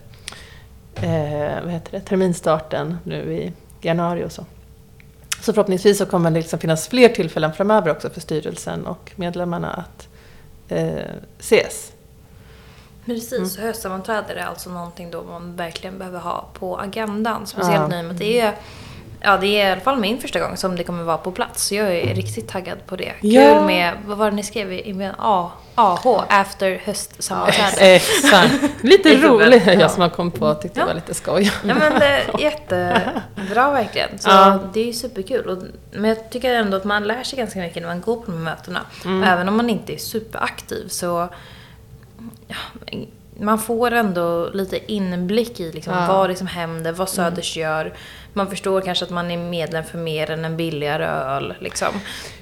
eh, 0.96 1.64
vad 1.64 1.72
heter 1.74 1.92
det, 1.92 2.00
terminstarten 2.00 2.98
nu 3.04 3.34
i 3.34 3.54
januari 3.82 4.24
och 4.26 4.32
så. 4.32 4.46
Så 5.42 5.54
förhoppningsvis 5.54 5.98
så 5.98 6.06
kommer 6.06 6.32
det 6.32 6.40
liksom 6.40 6.60
finnas 6.60 6.88
fler 6.88 7.10
tillfällen 7.10 7.54
framöver 7.54 7.92
också 7.92 8.10
för 8.10 8.22
styrelsen 8.22 8.86
och 8.86 9.12
medlemmarna 9.16 9.74
att 9.74 10.08
eh, 10.70 10.94
ses. 11.40 11.92
Precis, 13.06 13.58
Mm. 13.58 13.68
höstsammanträde 13.68 14.34
är 14.34 14.46
alltså 14.46 14.70
någonting 14.70 15.12
då 15.12 15.24
man 15.24 15.56
verkligen 15.56 15.98
behöver 15.98 16.20
ha 16.20 16.46
på 16.54 16.78
agendan. 16.80 17.48
Speciellt 17.48 17.76
Ja. 17.82 17.88
nu 17.88 18.04
med 18.04 18.12
att 18.12 18.18
det 18.18 18.40
är, 18.40 18.56
ja, 19.22 19.38
det 19.38 19.48
är 19.48 19.68
i 19.70 19.72
alla 19.72 19.82
fall 19.82 19.98
min 20.00 20.20
första 20.22 20.40
gång 20.40 20.58
som 20.58 20.76
det 20.76 20.84
kommer 20.84 21.04
vara 21.04 21.18
på 21.18 21.32
plats. 21.32 21.64
Så 21.68 21.76
jag 21.76 21.96
är 21.96 22.16
riktigt 22.16 22.48
taggad 22.48 22.78
på 22.86 22.96
det. 22.96 23.12
Ja. 23.22 23.42
Kul 23.56 23.66
med, 23.66 23.94
vad 24.06 24.18
var 24.18 24.30
det 24.30 24.36
ni 24.36 24.44
skrev 24.44 24.74
i 24.74 24.82
inbjudan? 24.90 25.16
A, 25.20 25.52
AH, 25.76 26.08
after 26.30 26.82
höstsammanträde. 26.86 27.96
Exakt. 27.96 28.54
Lite 28.82 29.10
Det 29.10 29.16
är 29.16 29.22
roligt. 29.28 29.64
ja. 29.66 29.74
Jag 29.74 29.92
som 29.92 30.02
har 30.02 30.10
kommit 30.10 30.36
på 30.40 30.54
tyckte 30.54 30.80
det 30.80 30.82
Ja. 30.82 30.86
var 30.88 30.94
lite 30.94 31.14
skoj. 31.14 31.52
Ja 31.68 31.76
men 31.76 32.00
det 32.00 32.06
är 32.06 32.40
jättebra 32.40 33.72
verkligen. 33.72 34.20
Så 34.20 34.30
Ja. 34.30 34.60
det 34.74 34.80
är 34.82 34.86
ju 34.86 34.94
superkul. 34.94 35.46
Och, 35.50 35.64
men 35.92 36.10
jag 36.10 36.30
tycker 36.30 36.54
ändå 36.54 36.78
att 36.78 36.84
man 36.86 37.04
lär 37.04 37.24
sig 37.24 37.38
ganska 37.40 37.60
mycket 37.60 37.82
när 37.82 37.90
man 37.90 38.02
går 38.02 38.16
på 38.16 38.24
de 38.32 38.38
här 38.38 38.44
mötena. 38.56 38.80
Mm. 39.06 39.24
Även 39.24 39.48
om 39.48 39.58
man 39.58 39.70
inte 39.70 39.94
är 39.94 39.98
superaktiv 39.98 40.88
så 40.88 41.30
ja, 42.48 42.56
man 43.40 43.60
får 43.60 43.92
ändå 43.92 44.50
lite 44.54 44.92
inblick 44.94 45.60
i 45.60 45.72
liksom 45.72 45.94
Ja. 45.94 46.08
vad 46.08 46.30
det 46.30 46.36
som 46.36 46.48
händer, 46.48 46.92
vad 46.92 47.10
Söders 47.10 47.58
gör. 47.58 47.94
Man 48.34 48.50
förstår 48.50 48.82
kanske 48.82 49.06
att 49.06 49.12
man 49.12 49.32
är 49.32 49.38
medlem 49.38 49.84
för 49.84 49.98
mer 49.98 50.32
än 50.32 50.46
en 50.46 50.58
billigare 50.58 51.06
öl. 51.06 51.54
Liksom. 51.60 51.88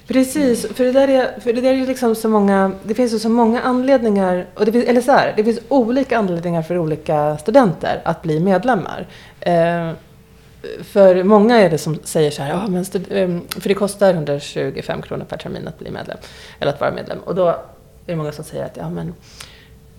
Precis, 0.06 0.66
för 0.74 0.84
det 0.84 0.92
där 0.92 1.08
är, 1.08 1.40
för 1.40 1.52
det 1.52 1.60
där 1.60 1.72
är 1.72 1.86
liksom 1.86 2.14
så 2.14 2.28
många, 2.28 2.72
det 2.82 2.94
finns 2.94 3.12
ju 3.12 3.18
så 3.18 3.28
många 3.28 3.60
anledningar, 3.60 4.46
och 4.54 4.66
det 4.66 4.72
finns, 4.72 4.84
eller 4.84 5.00
så 5.00 5.12
här, 5.12 5.32
det 5.36 5.44
finns 5.44 5.60
olika 5.68 6.18
anledningar 6.18 6.62
för 6.62 6.78
olika 6.78 7.38
studenter 7.38 8.00
att 8.04 8.22
bli 8.22 8.40
medlemmar. 8.40 9.06
Eh, 9.40 9.90
för 10.82 11.24
många 11.24 11.56
är 11.56 11.70
det 11.70 11.78
som 11.78 11.98
säger 12.04 12.30
så 12.30 12.42
här, 12.42 12.54
ah, 12.54 12.66
men 12.68 12.82
eh, 12.82 13.60
för 13.60 13.68
det 13.68 13.74
kostar 13.74 14.14
125 14.14 15.02
kronor 15.02 15.24
per 15.24 15.36
termin 15.36 15.68
att 15.68 15.78
bli 15.78 15.90
medlem, 15.90 16.18
eller 16.60 16.72
att 16.72 16.80
vara 16.80 16.90
medlem. 16.90 17.18
Och 17.18 17.34
då 17.34 17.48
är 17.48 17.56
det 18.06 18.16
många 18.16 18.32
som 18.32 18.44
säger 18.44 18.64
att 18.64 18.76
ja, 18.76 18.90
men 18.90 19.14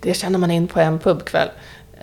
det 0.00 0.14
tjänar 0.14 0.38
man 0.38 0.50
in 0.50 0.68
på 0.68 0.80
en 0.80 0.98
pubkväll. 0.98 1.48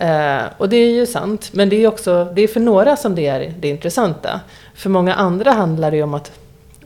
Eh, 0.00 0.42
och 0.56 0.68
det 0.68 0.76
är 0.76 0.90
ju 0.90 1.06
sant, 1.06 1.50
men 1.52 1.68
det 1.68 1.84
är 1.84 1.88
också, 1.88 2.32
det 2.34 2.42
är 2.42 2.48
för 2.48 2.60
några 2.60 2.96
som 2.96 3.14
det 3.14 3.26
är 3.26 3.54
det 3.60 3.68
intressanta. 3.68 4.40
För 4.74 4.90
många 4.90 5.14
andra 5.14 5.50
handlar 5.50 5.90
det 5.90 5.96
ju 5.96 6.02
om 6.02 6.14
att 6.14 6.32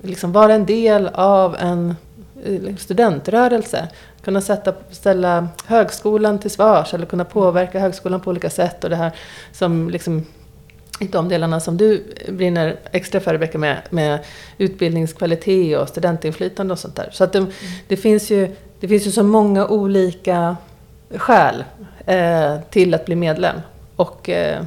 liksom 0.02 0.32
vara 0.32 0.54
en 0.54 0.66
del 0.66 1.08
av 1.14 1.56
en 1.56 1.96
eh, 2.44 2.76
studentrörelse. 2.76 3.88
Kunna 4.24 4.40
sätta, 4.40 4.74
ställa 4.90 5.48
högskolan 5.66 6.38
till 6.38 6.50
svars 6.50 6.94
eller 6.94 7.06
kunna 7.06 7.24
påverka 7.24 7.80
högskolan 7.80 8.20
på 8.20 8.30
olika 8.30 8.50
sätt. 8.50 8.84
Och 8.84 8.90
det 8.90 8.96
här 8.96 9.12
som 9.52 9.90
liksom 9.90 10.26
de 10.98 11.28
delarna 11.28 11.60
som 11.60 11.76
du 11.76 12.04
brinner 12.28 12.76
extra 12.92 13.20
för 13.20 13.32
Rebecka 13.32 13.58
med, 13.58 13.82
med 13.90 14.18
utbildningskvalitet 14.58 15.78
och 15.78 15.88
studentinflytande 15.88 16.72
och 16.72 16.78
sånt 16.78 16.96
där. 16.96 17.08
Så 17.12 17.24
att 17.24 17.32
det, 17.32 17.46
det 17.88 17.96
finns, 17.96 18.30
ju, 18.30 18.56
det 18.80 18.88
finns 18.88 19.06
ju 19.06 19.10
så 19.10 19.22
många 19.22 19.66
olika 19.66 20.56
skäl 21.16 21.64
eh, 22.06 22.56
till 22.70 22.94
att 22.94 23.06
bli 23.06 23.14
medlem. 23.14 23.56
Och, 23.96 24.28
eh, 24.28 24.62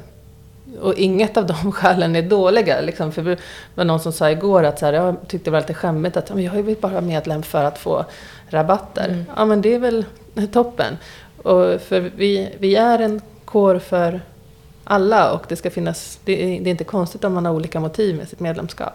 och 0.82 0.94
inget 0.94 1.38
av 1.38 1.46
de 1.46 1.72
skälen 1.72 2.16
är 2.16 2.22
dåliga. 2.22 2.82
Liksom. 2.82 3.12
För 3.12 3.22
det 3.22 3.38
var 3.76 3.86
någon 3.86 4.00
som 4.00 4.14
sa 4.14 4.32
igår 4.32 4.64
att 4.64 4.80
så 4.80 4.86
här, 4.86 4.94
jag 4.94 5.16
tyckte 5.28 5.50
det 5.50 5.52
var 5.52 5.60
lite 5.60 5.74
skämmigt 5.74 6.18
att 6.18 6.30
jag 6.30 6.40
är 6.40 6.82
bara 6.82 7.02
medlem 7.02 7.44
för 7.44 7.64
att 7.64 7.78
få 7.78 8.06
rabatter. 8.50 9.10
Mm. 9.10 9.26
Ja 9.36 9.46
men 9.46 9.62
det 9.62 9.74
är 9.74 9.80
väl 9.80 10.06
toppen. 10.52 10.98
Och 11.38 11.82
för 11.82 12.12
vi, 12.16 12.56
vi 12.60 12.76
är 12.76 13.00
en 13.00 13.22
kår 13.46 13.80
för 13.80 14.22
alla 14.84 15.32
och 15.32 15.46
det 15.48 15.56
ska 15.56 15.70
finnas, 15.70 16.20
det 16.26 16.44
är, 16.44 16.62
det 16.62 16.70
är 16.70 16.72
inte 16.72 16.84
konstigt 16.84 17.24
om 17.24 17.34
man 17.34 17.46
har 17.46 17.54
olika 17.54 17.80
motiv 17.80 18.16
med 18.16 18.30
sitt 18.30 18.40
medlemskap. 18.40 18.94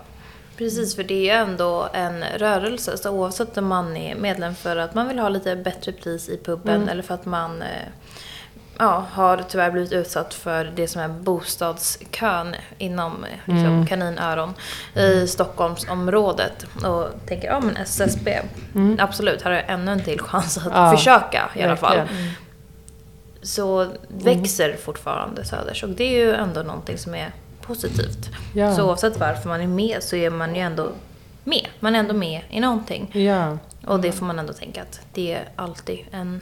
Precis, 0.57 0.97
för 0.97 1.03
det 1.05 1.15
är 1.15 1.23
ju 1.23 1.51
ändå 1.51 1.89
en 1.93 2.25
rörelse. 2.39 2.99
Så 2.99 3.11
oavsett 3.11 3.59
om 3.59 3.67
man 3.67 3.97
är 3.97 4.15
medlem 4.15 4.55
för 4.55 4.77
att 4.77 4.95
man 4.95 5.09
vill 5.09 5.19
ha 5.19 5.29
lite 5.29 5.57
bättre 5.57 5.93
pris 5.93 6.29
i 6.29 6.37
puben 6.45 6.77
Mm. 6.77 6.89
eller 6.89 7.03
för 7.03 7.15
att 7.15 7.25
man 7.27 7.63
eh, 7.63 7.69
ja, 8.83 9.05
har 9.13 9.45
tyvärr 9.49 9.71
blivit 9.71 9.93
utsatt 9.93 10.35
för 10.35 10.65
det 10.77 10.89
som 10.89 11.01
är 11.03 11.09
bostadskön 11.09 12.55
inom 12.79 13.25
liksom, 13.45 13.67
Mm. 13.67 13.87
kaninöron 13.87 14.55
i 14.95 15.27
Stockholmsområdet. 15.27 16.67
Och 16.85 17.09
tänker, 17.27 17.49
ja 17.49 17.61
men 17.61 17.77
SSB, 17.77 18.39
Mm. 18.75 18.97
absolut, 19.01 19.43
här 19.43 19.51
har 19.51 19.59
jag 19.59 19.71
ännu 19.71 19.93
en 19.93 20.05
till 20.05 20.21
chans 20.21 20.59
att 20.59 20.65
Ja, 20.75 20.97
försöka 20.97 21.51
i 21.55 21.63
alla 21.63 21.77
fall. 21.77 21.97
verkligen. 21.97 22.31
Så 23.43 23.87
växer 24.09 24.77
fortfarande 24.77 25.45
Söders 25.45 25.83
och 25.83 25.89
det 25.89 26.05
är 26.05 26.27
ju 26.27 26.35
ändå 26.35 26.63
någonting 26.63 26.99
som 26.99 27.15
är 27.15 27.31
positivt. 27.63 28.29
Ja. 28.55 28.75
Så 28.77 28.83
oavsett 28.89 29.21
varför 29.21 29.49
man 29.49 29.61
är 29.61 29.67
med 29.67 30.03
så 30.03 30.17
är 30.17 30.31
man 30.31 30.55
ju 30.55 30.61
ändå 30.61 30.89
med. 31.45 31.67
Man 31.81 31.95
är 31.95 31.99
ändå 31.99 32.15
med 32.15 32.41
i 32.51 32.61
någonting. 32.61 33.11
Ja. 33.13 33.59
Och 33.87 34.01
det 34.01 34.13
får 34.13 34.27
man 34.27 34.39
ändå 34.39 34.53
tänka 34.53 34.83
att 34.83 35.01
det 35.15 35.35
är 35.35 35.49
alltid 35.57 35.99
en 36.11 36.41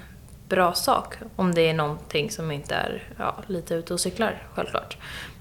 bra 0.51 0.73
sak. 0.75 1.15
Om 1.37 1.55
det 1.55 1.69
är 1.69 1.75
någonting 1.75 2.31
som 2.31 2.51
inte 2.51 2.75
är 2.75 3.03
ja, 3.19 3.37
lite 3.47 3.75
ute 3.75 3.95
och 3.95 4.01
cyklar, 4.01 4.43
självklart. 4.55 4.97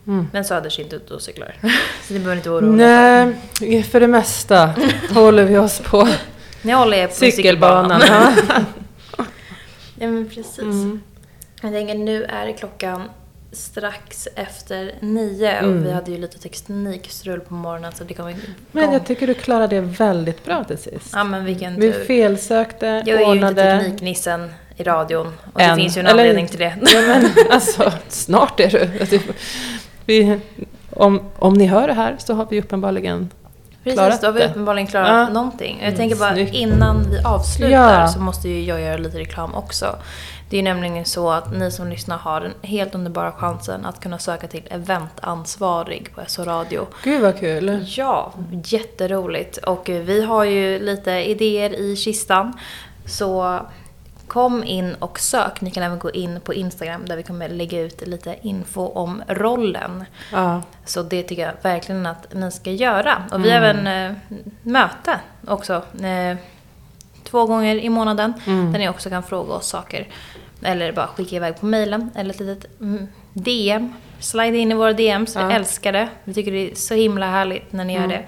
Mm. 0.08 0.28
Men 0.34 0.46
Söders 0.46 0.80
är 0.80 0.84
inte 0.84 0.96
ute 0.96 1.14
och 1.14 1.22
cyklar. 1.22 1.56
Så 2.08 2.14
det 2.14 2.20
behöver 2.20 2.36
inte 2.36 2.50
vara 2.50 2.66
oroliga 2.66 3.34
Nej, 3.62 3.84
för 3.84 4.00
det 4.00 4.08
mesta 4.08 4.74
håller 5.14 5.44
vi 5.44 5.58
oss 5.58 5.80
på. 5.80 6.08
Ni 6.62 6.72
håller 6.72 6.98
er 6.98 7.08
på 7.08 7.14
cykelbanan. 7.14 8.02
cykelbanan. 8.02 8.34
Ja. 9.18 9.26
Men 9.96 10.30
precis. 10.30 10.60
Mm. 10.60 11.02
Jag 11.62 11.72
tänker 11.72 11.96
nu 11.96 12.24
är 12.24 12.52
klockan 12.52 13.02
strax 13.52 14.28
efter 14.36 14.96
nio 15.00 15.52
Mm. 15.52 15.78
och 15.80 15.86
vi 15.86 15.92
hade 15.92 16.12
ju 16.12 16.18
lite 16.18 16.40
teknikstrul 16.40 17.40
på 17.40 17.54
morgonen 17.54 17.92
så 17.96 18.04
det 18.04 18.14
kommer 18.14 18.36
Men 18.72 18.94
jag 18.94 19.06
tycker 19.06 19.28
du 19.28 19.34
klarade 19.34 19.76
det 19.76 19.82
väldigt 19.82 20.46
bra 20.46 20.64
till 20.64 20.78
sist. 20.78 21.10
Ja 21.14 21.24
men 21.24 21.46
vilken 21.46 21.76
Vi 21.80 21.92
tur. 21.94 22.04
felsökte, 22.06 22.86
Jag 22.86 23.08
är 23.08 23.26
ju 23.28 23.34
inte 23.34 23.48
ordnade. 23.48 23.80
tekniknissen 23.80 24.52
i 24.80 24.84
radion 24.84 25.34
och 25.54 25.62
Än. 25.62 25.70
det 25.70 25.76
finns 25.84 25.98
ju 25.98 26.00
en 26.00 26.08
Eller- 26.08 26.20
anledning 26.24 26.48
till 26.48 26.60
det. 26.60 26.74
Ja, 26.94 27.02
men 27.08 27.30
alltså, 27.52 27.92
snart 28.08 28.60
är 28.60 28.68
du. 28.70 29.00
Alltså, 29.02 29.18
Vi, 30.06 30.40
om, 30.94 31.22
om 31.40 31.54
ni 31.54 31.66
hör 31.66 31.88
det 31.88 31.94
här 31.94 32.16
så 32.20 32.34
har 32.34 32.48
vi 32.50 32.60
uppenbarligen 32.62 33.30
Precis, 33.84 34.00
klarat 34.00 34.22
då 34.22 34.28
har 34.28 34.32
vi 34.34 34.40
det. 34.40 34.46
uppenbarligen 34.50 34.88
klarat 34.88 35.08
Ja. 35.08 35.30
någonting. 35.34 35.78
Jag 35.80 35.88
Mm, 35.88 35.98
tänker 35.98 36.16
bara 36.16 36.34
snyggt. 36.34 36.54
innan 36.54 37.06
vi 37.12 37.20
avslutar 37.24 37.72
Ja. 38.02 38.08
så 38.08 38.20
måste 38.20 38.50
ju 38.50 38.64
jag 38.66 38.82
göra 38.82 38.98
lite 38.98 39.20
reklam 39.20 39.56
också. 39.56 39.96
Det 40.50 40.56
är 40.56 40.58
ju 40.58 40.64
nämligen 40.64 41.06
så 41.06 41.32
att 41.32 41.54
ni 41.58 41.72
som 41.72 41.88
lyssnar 41.90 42.18
har 42.18 42.42
den 42.42 42.54
helt 42.62 42.96
underbara 42.96 43.32
chansen 43.32 43.86
att 43.86 44.00
kunna 44.00 44.18
söka 44.20 44.48
till 44.48 44.62
eventansvarig 44.70 46.12
på 46.16 46.22
SO 46.28 46.44
Radio. 46.44 46.88
Gud 47.04 47.22
vad 47.22 47.40
kul. 47.40 47.86
Ja, 47.88 48.34
jätteroligt. 48.66 49.58
Och 49.58 49.90
vi 49.90 50.24
har 50.26 50.44
ju 50.44 50.80
lite 50.80 51.12
idéer 51.12 51.74
i 51.80 51.96
kistan. 51.96 52.54
Så 53.06 53.60
kom 54.30 54.64
in 54.64 54.94
och 55.00 55.20
sök. 55.20 55.62
Ni 55.62 55.72
kan 55.72 55.84
även 55.84 56.00
gå 56.00 56.12
in 56.12 56.40
på 56.42 56.54
Instagram 56.54 57.06
där 57.06 57.18
vi 57.18 57.24
kommer 57.24 57.50
lägga 57.50 57.80
ut 57.82 58.08
lite 58.08 58.36
info 58.42 58.82
om 58.88 59.24
rollen. 59.28 60.06
Ja. 60.32 60.62
Så 60.86 61.04
det 61.04 61.24
tycker 61.24 61.42
jag 61.46 61.54
verkligen 61.62 62.06
att 62.06 62.34
ni 62.34 62.52
ska 62.52 62.72
göra. 62.72 63.24
Och 63.32 63.46
vi 63.46 63.52
har 63.52 63.58
Mm. 63.62 63.88
även 63.88 64.12
eh, 64.12 64.16
möte 64.64 65.20
också. 65.48 65.74
Eh, 66.04 66.38
två 67.24 67.46
gånger 67.46 67.76
i 67.76 67.90
månaden. 67.90 68.34
Mm. 68.48 68.72
Där 68.72 68.80
ni 68.80 68.90
också 68.90 69.10
kan 69.10 69.24
fråga 69.24 69.54
oss 69.54 69.68
saker. 69.68 70.08
Eller 70.62 70.92
bara 70.92 71.08
skicka 71.08 71.36
iväg 71.36 71.60
på 71.60 71.66
mejlen. 71.66 72.12
Eller 72.16 72.30
ett 72.34 72.40
litet 72.40 72.80
mm, 72.82 73.08
DM. 73.34 73.94
Slide 74.20 74.58
in 74.58 74.72
i 74.72 74.76
våra 74.76 74.94
DMs. 74.94 75.36
Vi 75.36 75.40
Ja. 75.42 75.52
älskar 75.52 75.92
det. 75.94 76.10
Vi 76.24 76.34
tycker 76.34 76.52
det 76.52 76.72
är 76.72 76.76
så 76.76 76.94
himla 76.94 77.26
härligt 77.26 77.72
när 77.72 77.86
ni 77.86 77.94
Mm. 77.96 78.10
gör 78.12 78.18
det. 78.18 78.26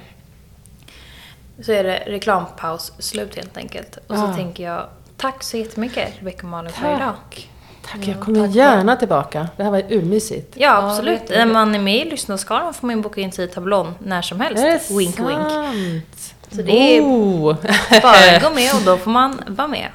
Så 1.64 1.72
är 1.72 1.84
det 1.84 2.04
reklampaus 2.08 2.94
slut 3.00 3.36
helt 3.36 3.58
enkelt. 3.58 3.98
Och 4.08 4.18
så 4.18 4.24
Ja. 4.26 4.34
tänker 4.36 4.64
jag 4.64 4.86
tack 5.22 5.44
så 5.44 5.58
jättemycket 5.58 6.14
Rebecca 6.20 6.40
och 6.44 6.50
Malin 6.50 6.72
för 6.74 6.96
idag. 6.96 7.00
Tack. 7.30 7.48
Tack, 7.92 8.08
jag 8.08 8.20
kommer 8.20 8.48
gärna 8.48 8.96
tillbaka. 8.96 9.48
Det 9.58 9.64
här 9.64 9.72
var 9.72 9.84
urmysigt. 9.90 10.54
Ja, 10.58 10.68
Ja, 10.68 10.90
absolut. 10.92 11.12
jätteroligt. 11.22 11.46
När 11.48 11.54
man 11.54 11.76
är 11.76 11.80
med 11.80 12.08
i 12.08 12.10
lyssnarskaran 12.10 12.74
får 12.74 12.88
man 12.88 13.02
boka 13.02 13.22
in 13.22 13.32
tid 13.32 13.50
i 13.50 13.54
tablån 13.54 13.94
när 14.00 14.22
som 14.22 14.40
helst. 14.42 14.64
Är 14.64 14.72
det 14.72 14.98
wink 14.98 15.20
wink. 15.20 15.50
sant? 15.50 16.34
Så 16.52 16.62
det 16.62 16.98
är 16.98 17.02
Oh. 17.02 17.56
bara 18.02 18.40
gå 18.40 18.50
med 18.56 18.76
och 18.76 18.82
då 18.86 18.98
får 18.98 19.12
man 19.12 19.42
vara 19.48 19.68
med. 19.68 19.88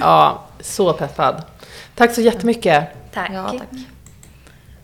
Ja, 0.00 0.44
så 0.60 0.92
peppad. 0.92 1.42
Tack 1.94 2.14
så 2.14 2.20
jättemycket. 2.20 2.84
Tack. 3.14 3.30
Ja, 3.34 3.48
tack. 3.48 3.68